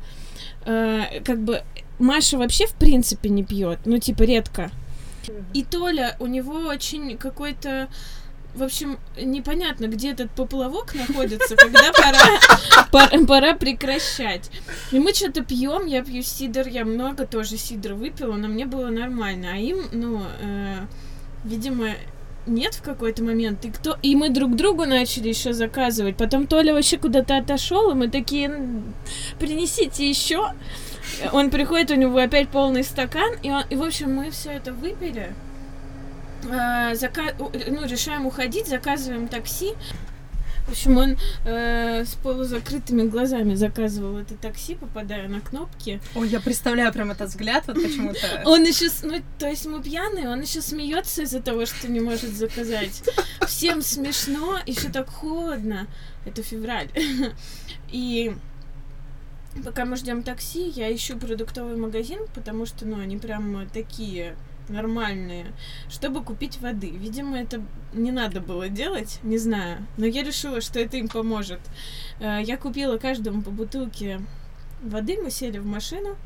[0.64, 1.62] как бы,
[1.99, 4.70] Маша вообще в принципе не пьет, ну, типа, редко.
[5.55, 7.89] И Толя, у него очень какой-то
[8.55, 14.51] в общем, непонятно, где этот поплавок находится, когда пора, пора, пора прекращать.
[14.93, 18.89] И мы что-то пьем, я пью сидр, я много тоже сидр выпила, но мне было
[18.89, 19.49] нормально.
[19.55, 20.87] А им, ну, э,
[21.45, 21.95] видимо,
[22.47, 23.64] нет в какой-то момент.
[23.64, 23.97] И, кто...
[24.03, 26.16] и мы друг другу начали еще заказывать.
[26.16, 28.95] Потом Толя вообще куда-то отошел, и мы такие, «М,
[29.38, 30.53] принесите еще.
[31.32, 33.62] Он приходит, у него опять полный стакан, и, он...
[33.70, 35.32] и в общем, мы все это выпили.
[36.51, 39.72] А, зака- ну, решаем уходить, заказываем такси.
[40.66, 46.00] В общем, он э, с полузакрытыми глазами заказывал это такси, попадая на кнопки.
[46.14, 48.42] Ой, я представляю прям этот взгляд, вот почему-то.
[48.46, 52.34] Он еще, ну, то есть мы пьяные, он еще смеется из-за того, что не может
[52.34, 53.02] заказать.
[53.46, 55.86] Всем смешно, еще так холодно.
[56.24, 56.88] Это февраль.
[57.92, 58.34] И
[59.64, 64.34] пока мы ждем такси, я ищу продуктовый магазин, потому что, ну, они прям такие
[64.68, 65.46] нормальные,
[65.88, 66.90] чтобы купить воды.
[66.90, 67.62] Видимо, это
[67.92, 69.86] не надо было делать, не знаю.
[69.96, 71.60] Но я решила, что это им поможет.
[72.20, 74.20] Э, Я купила каждому по бутылке
[74.82, 76.16] воды, мы сели в машину.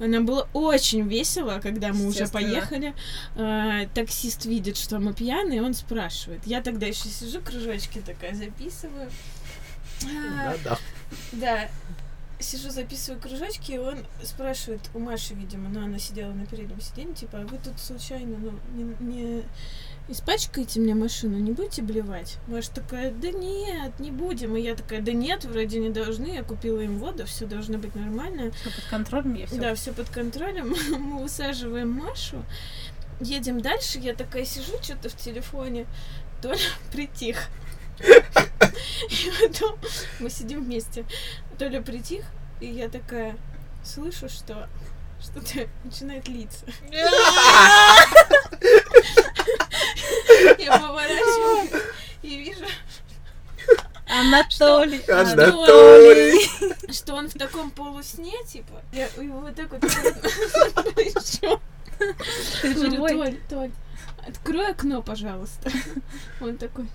[0.00, 2.94] Нам было очень весело, когда мы уже поехали.
[3.36, 6.40] Э, Таксист видит, что мы пьяные, он спрашивает.
[6.46, 9.08] Я тогда еще сижу, кружочки такая записываю.
[10.04, 10.78] А, Да-да.
[11.32, 11.68] да.
[12.40, 17.14] Сижу, записываю кружочки, и он спрашивает у Маши, видимо, но она сидела на переднем сиденье,
[17.14, 19.44] типа, а вы тут случайно, ну, не, не
[20.08, 22.38] испачкаете мне машину, не будете блевать?
[22.46, 24.56] Маша такая, да нет, не будем.
[24.56, 27.94] И я такая, да нет, вроде не должны, я купила им воду, все должно быть
[27.94, 28.50] нормально.
[28.50, 29.60] Всё под контролем, я все.
[29.60, 30.74] Да, все под контролем.
[30.98, 32.44] Мы усаживаем Машу,
[33.20, 33.98] едем дальше.
[33.98, 35.86] Я такая сижу, что-то в телефоне.
[36.42, 36.58] Толя
[36.92, 37.48] притих.
[38.00, 39.78] И потом
[40.18, 41.04] мы сидим вместе.
[41.58, 42.24] Толя притих,
[42.60, 43.36] и я такая
[43.84, 44.68] слышу, что
[45.20, 46.66] что-то начинает литься.
[50.58, 51.68] Я поворачиваю
[52.22, 52.66] и вижу,
[54.06, 55.02] Анатолий.
[55.10, 56.92] Анатолий.
[56.92, 58.82] что он в таком полусне, типа.
[58.92, 61.60] Я его вот так вот плечо.
[62.62, 63.10] Ты Говорю, живой?
[63.10, 63.70] Толь, Толь,
[64.26, 65.70] открой окно, пожалуйста.
[66.40, 66.88] Он такой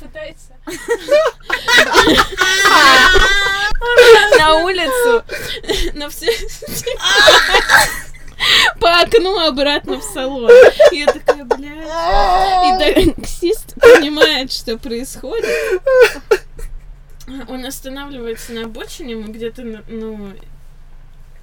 [0.00, 0.54] пытается
[4.38, 5.24] На улицу.
[5.94, 6.28] но все
[8.80, 10.50] по окну обратно в салон.
[10.92, 13.00] И я такая, блядь.
[13.00, 15.48] И таксист понимает, что происходит.
[17.48, 20.34] Он останавливается на обочине, мы где-то, на- ну,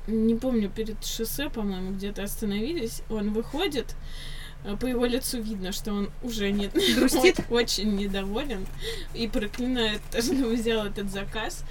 [0.05, 3.01] не помню, перед шоссе, по-моему, где-то остановились.
[3.09, 3.95] Он выходит,
[4.80, 7.39] по его лицу видно, что он уже не Грустит?
[7.49, 8.66] очень недоволен
[9.14, 11.64] и проклинает, то, что взял этот заказ.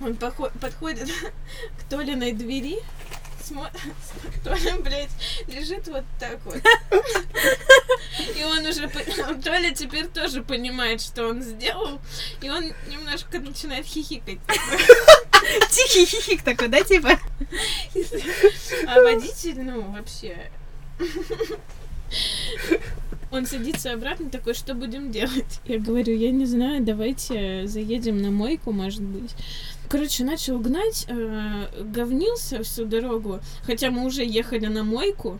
[0.00, 1.10] Он подходит
[1.78, 2.78] к Толиной двери,
[3.44, 3.82] смотрит,
[4.42, 5.10] Толя, блядь,
[5.46, 6.56] лежит вот так вот.
[8.34, 8.88] И он уже,
[9.42, 12.00] Толя теперь тоже понимает, что он сделал,
[12.40, 14.38] и он немножко начинает хихикать.
[15.70, 17.18] Тихий хихик такой, да, типа?
[18.86, 20.50] А водитель, ну, вообще...
[23.30, 25.60] Он садится обратно такой, что будем делать?
[25.64, 29.34] Я говорю, я не знаю, давайте заедем на мойку, может быть.
[29.88, 35.38] Короче, начал гнать, э, говнился всю дорогу, хотя мы уже ехали на мойку.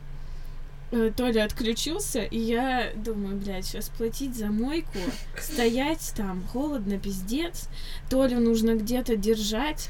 [0.93, 4.99] Э, Толя отключился, и я думаю, блядь, сейчас платить за мойку,
[5.39, 7.69] стоять там, холодно, пиздец.
[8.09, 9.89] Толю нужно где-то держать.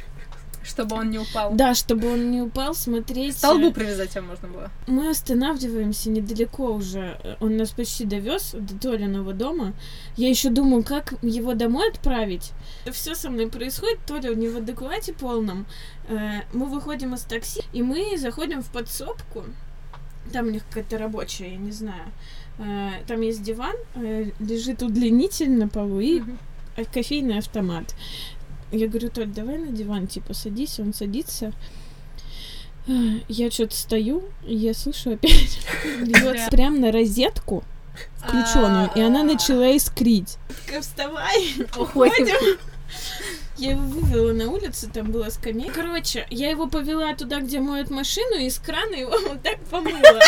[0.62, 1.52] Чтобы он не упал.
[1.54, 3.36] Да, чтобы он не упал, смотреть.
[3.38, 4.70] Столбу э, привязать его можно было.
[4.86, 7.18] Мы останавливаемся недалеко уже.
[7.40, 9.72] Он нас почти довез до Толиного дома.
[10.16, 12.52] Я еще думаю, как его домой отправить.
[12.92, 15.66] Все со мной происходит, Толя не в адеквате полном.
[16.08, 19.44] Э, Мы выходим из такси, и мы заходим в подсобку.
[20.32, 22.12] Там у них какая-то рабочая, я не знаю.
[22.58, 26.22] Э, Там есть диван, э, лежит удлинитель на полу и
[26.92, 27.94] кофейный автомат.
[28.72, 30.78] Я говорю, Толь, давай на диван, типа, садись.
[30.80, 31.52] Он садится.
[33.28, 35.60] Я что-то стою, и я слышу опять
[36.00, 37.62] льется прям на розетку
[38.16, 40.38] включенную, и она начала искрить.
[40.80, 42.58] Вставай, Уходим.
[43.56, 45.82] Я его вывела на улицу, там была скамейка.
[45.82, 50.20] Короче, я его повела туда, где моют машину, и из крана его вот так помыла.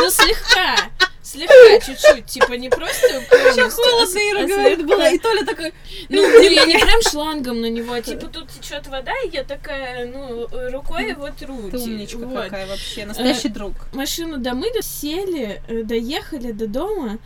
[0.00, 0.90] Ну, слегка.
[1.30, 2.24] Слегка, чуть-чуть.
[2.24, 5.10] Типа не просто полностью, а Холодно и а говорит, было.
[5.12, 5.74] И Толя такой,
[6.08, 10.06] Ну, я не прям шлангом на него, а типа тут течет вода, и я такая,
[10.06, 11.70] ну, рукой его тру.
[11.70, 13.04] ты умничка какая вообще.
[13.04, 13.74] Настоящий друг.
[13.92, 17.18] Машину домыли, сели, э, доехали до дома.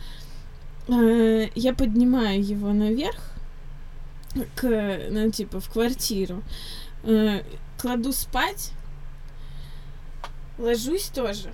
[0.89, 3.21] Э, Я поднимаю его наверх,
[4.55, 6.43] к, ну, типа, в квартиру.
[7.05, 7.41] Э,
[7.77, 8.71] Кладу спать.
[10.57, 11.53] Ложусь тоже.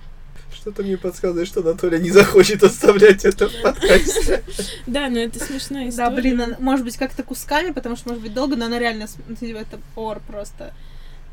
[0.54, 4.42] Что-то мне подсказывает, что Анатолия не захочет оставлять это в подкасте.
[4.86, 6.08] Да, но это смешная история.
[6.10, 9.06] Да, блин, она- может быть, как-то кусками, потому что, может быть, долго, но она реально,
[9.06, 9.78] см- ну, типа, это
[10.26, 10.74] просто.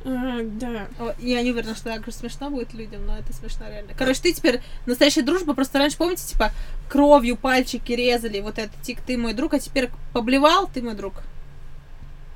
[0.05, 0.87] А, да.
[0.99, 3.91] О, Я не уверена, что так же смешно будет людям, но это смешно реально.
[3.97, 6.51] Короче, ты теперь настоящая дружба, просто раньше, помните, типа,
[6.87, 11.15] кровью пальчики резали, вот это, тик, ты мой друг, а теперь поблевал, ты мой друг.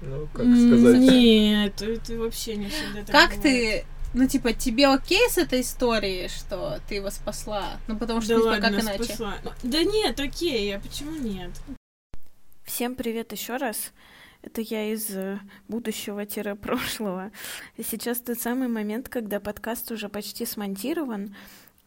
[0.01, 0.97] Ну, как сказать.
[0.99, 3.41] Нет, это вообще не всегда так Как бывает.
[3.43, 7.77] ты, ну, типа, тебе окей с этой историей, что ты его спасла?
[7.87, 9.03] Ну, потому что, Да типа, ладно, как иначе?
[9.05, 9.35] спасла.
[9.63, 11.51] Да нет, окей, а почему нет?
[12.63, 13.91] Всем привет еще раз.
[14.41, 17.31] Это я из э, будущего-прошлого.
[17.77, 21.35] Сейчас тот самый момент, когда подкаст уже почти смонтирован.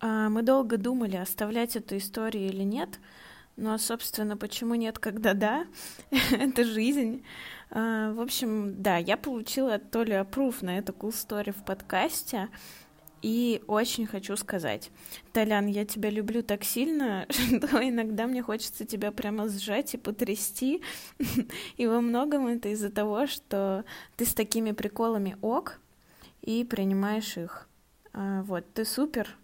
[0.01, 3.01] А, Мы долго думали, оставлять эту историю или нет.
[3.57, 5.67] Ну а, собственно, почему нет, когда да?
[6.31, 7.25] Это жизнь.
[7.75, 12.49] А, В общем, да, я получила от Толи аппрув на эту cool story в подкасте.
[13.21, 14.91] И очень хочу сказать,
[15.33, 20.83] Толян, я тебя люблю так сильно, что иногда мне хочется тебя прямо сжать и потрясти.
[21.79, 23.85] И во многом это из-за того, что
[24.17, 25.81] ты с такими приколами ок
[26.43, 27.67] и принимаешь их.
[28.13, 29.35] А, Вот, ты супер.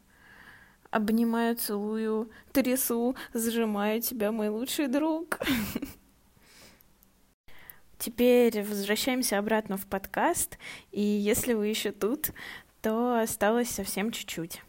[0.90, 5.38] Обнимаю, целую, трясу, сжимаю тебя, мой лучший друг.
[8.00, 10.56] Теперь возвращаемся обратно в подкаст.
[10.90, 12.30] И если вы еще тут,
[12.80, 14.62] то осталось совсем чуть-чуть.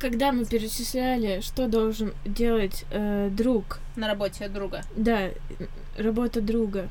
[0.00, 4.82] Когда мы перечисляли, что должен делать э, друг, На работе друга.
[4.96, 5.30] да,
[5.98, 6.88] работа друга,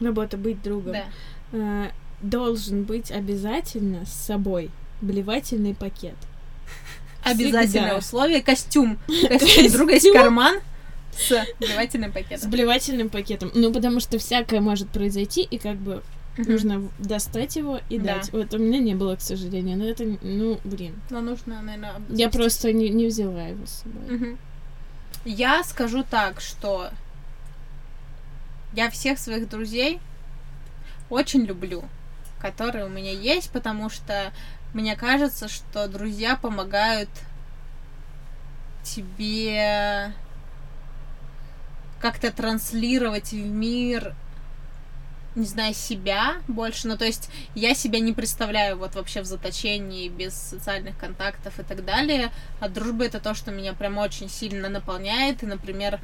[0.00, 1.04] работа быть другом, Да.
[1.52, 1.90] э,
[2.22, 4.70] должен быть обязательно с собой
[5.02, 6.16] блевательный пакет.
[7.24, 7.96] Обязательное Всегда.
[7.98, 8.40] условие.
[8.42, 8.98] Костюм.
[9.28, 10.56] Костюм друга есть карман
[11.16, 12.50] с блевательным С пакетом.
[12.50, 13.50] блевательным пакетом.
[13.54, 16.02] Ну, потому что всякое может произойти, и как бы
[16.38, 18.16] нужно достать его и Да.
[18.16, 18.32] дать.
[18.32, 20.94] Вот у меня не было, к сожалению, но это, ну, блин.
[21.10, 24.36] Но нужно, наверное, Я просто не, не взяла его с собой.
[25.24, 26.88] Я скажу так, что
[28.72, 30.00] я всех своих друзей
[31.10, 31.84] очень люблю,
[32.40, 34.32] которые у меня есть, потому что
[34.72, 37.10] мне кажется, что друзья помогают
[38.82, 40.12] тебе
[42.02, 44.14] как-то транслировать в мир,
[45.36, 46.88] не знаю, себя больше.
[46.88, 51.62] Ну, то есть я себя не представляю вот вообще в заточении без социальных контактов и
[51.62, 52.30] так далее.
[52.60, 55.42] А дружба это то, что меня прям очень сильно наполняет.
[55.42, 56.00] И, например,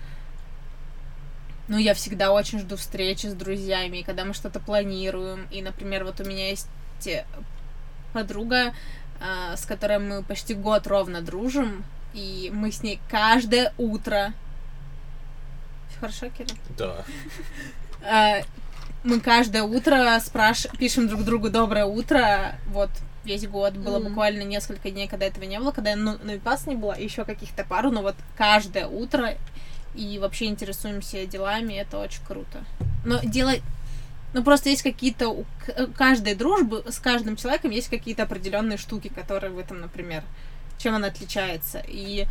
[1.67, 5.47] ну, я всегда очень жду встречи с друзьями, когда мы что-то планируем.
[5.51, 6.69] И, например, вот у меня есть
[7.07, 7.25] э,
[8.13, 8.73] подруга,
[9.21, 11.85] а, с которой мы почти год ровно дружим,
[12.15, 14.33] и мы с ней каждое утро...
[16.01, 16.49] Хорошо, Кира?
[16.77, 17.05] Да.
[18.03, 18.41] А,
[19.05, 20.67] мы каждое утро спраш...
[20.79, 22.59] пишем друг другу доброе утро.
[22.67, 22.91] Вот
[23.25, 24.09] весь год было Мгм.
[24.09, 27.25] буквально несколько дней, когда этого не было, когда я ну, на Випас не было, еще
[27.25, 29.35] каких-то пару, но вот каждое утро
[29.95, 32.65] и вообще интересуемся делами, это очень круто.
[33.05, 33.63] Но делать
[34.35, 35.29] ну, просто есть какие-то...
[35.29, 35.47] У
[35.79, 40.23] у каждой дружбы с каждым человеком есть какие-то определенные штуки, которые в этом, например,
[40.79, 41.83] чем она отличается.
[41.87, 42.27] И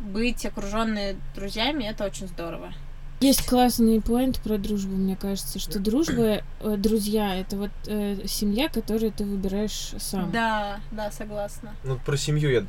[0.00, 2.72] быть окруженной друзьями это очень здорово.
[3.20, 8.70] Есть классный поинт про дружбу, мне кажется, что дружба, э, друзья, это вот э, семья,
[8.70, 10.32] которую ты выбираешь сам.
[10.32, 11.74] Да, да, согласна.
[11.84, 12.64] Ну, про семью я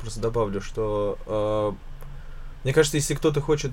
[0.00, 1.72] просто добавлю, что э,
[2.62, 3.72] мне кажется, если кто-то хочет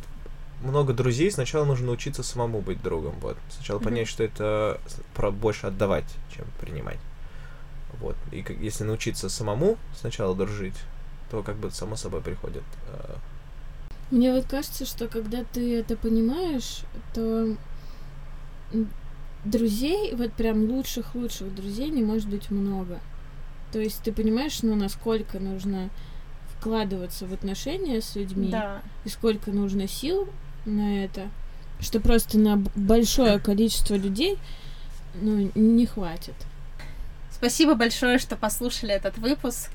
[0.64, 3.14] много друзей, сначала нужно научиться самому быть другом.
[3.22, 3.38] Вот.
[3.52, 3.86] Сначала Мгм.
[3.90, 4.82] понять, что это
[5.14, 6.06] про больше отдавать,
[6.36, 7.00] чем принимать.
[8.00, 8.16] Вот.
[8.32, 10.78] И как- если научиться самому сначала дружить,
[11.30, 12.64] то как бы само собой приходит.
[12.88, 13.16] э,
[14.12, 16.82] Мне вот кажется, что когда ты это понимаешь,
[17.14, 17.56] то
[19.46, 23.00] друзей, вот прям лучших-лучших друзей не может быть много.
[23.72, 25.90] То есть ты понимаешь, ну, насколько нужно
[26.58, 28.82] вкладываться в отношения с людьми, Да.
[29.04, 30.30] и сколько нужно сил
[30.66, 31.28] на это,
[31.80, 34.38] что просто на большое количество людей,
[35.16, 36.36] ну, не хватит.
[37.32, 39.72] Спасибо большое, что послушали этот выпуск.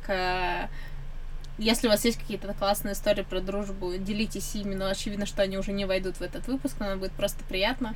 [1.59, 5.59] Если у вас есть какие-то классные истории про дружбу, делитесь ими, но очевидно, что они
[5.59, 7.95] уже не войдут в этот выпуск, но нам будет просто приятно.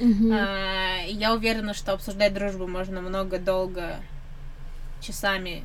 [0.00, 0.32] Мгм.
[0.32, 3.96] А, Я уверена, что обсуждать дружбу можно много, долго,
[5.02, 5.62] часами,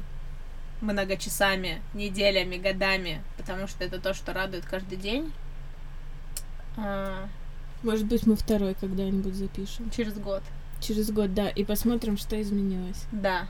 [0.82, 5.32] много часами, неделями, годами, потому что это то, что радует каждый день.
[6.78, 7.28] А,
[7.84, 9.90] Может быть, мы второй когда-нибудь запишем.
[9.92, 10.44] Через год,
[10.82, 13.06] Через год, да, и посмотрим, что изменилось.
[13.12, 13.48] да.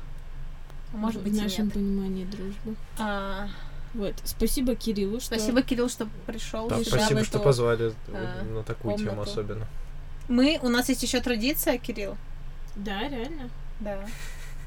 [0.93, 1.73] Может в быть, и нашем нет.
[1.73, 2.75] понимании дружбы.
[2.99, 3.47] А,
[3.93, 4.15] Вот.
[4.23, 6.67] Спасибо Кириллу, что Спасибо, Кирилл, что пришел.
[6.67, 9.31] Да, спасибо, что позвали э, на такую тему комнату.
[9.31, 9.67] особенно.
[10.29, 12.17] Мы, у нас есть еще традиция, Кирилл.
[12.75, 13.49] Да, реально.
[13.79, 13.99] Да.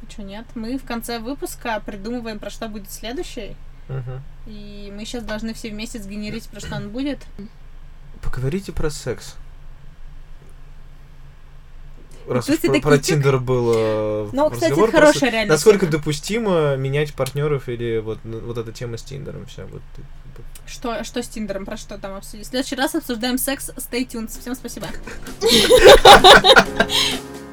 [0.09, 0.45] Что нет?
[0.55, 3.57] Мы в конце выпуска придумываем, про что будет следующий.
[3.89, 4.22] Мгм.
[4.47, 7.25] И мы сейчас должны все вместе сгенерить, про что он будет.
[8.22, 9.37] Поговорите про секс.
[12.27, 12.99] Раз уж про, про.
[12.99, 15.93] Тиндер был э, Ну, кстати, разговор, это хорошая просто реально Насколько тема.
[15.93, 19.64] допустимо менять партнеров или вот, ну, вот эта тема с Тиндером вся?
[19.66, 22.47] Вот, э, Что, что с Тиндером, про что там обсудить?
[22.47, 23.70] В следующий раз обсуждаем секс.
[23.77, 24.31] Stay tuned.
[24.41, 24.87] Всем спасибо.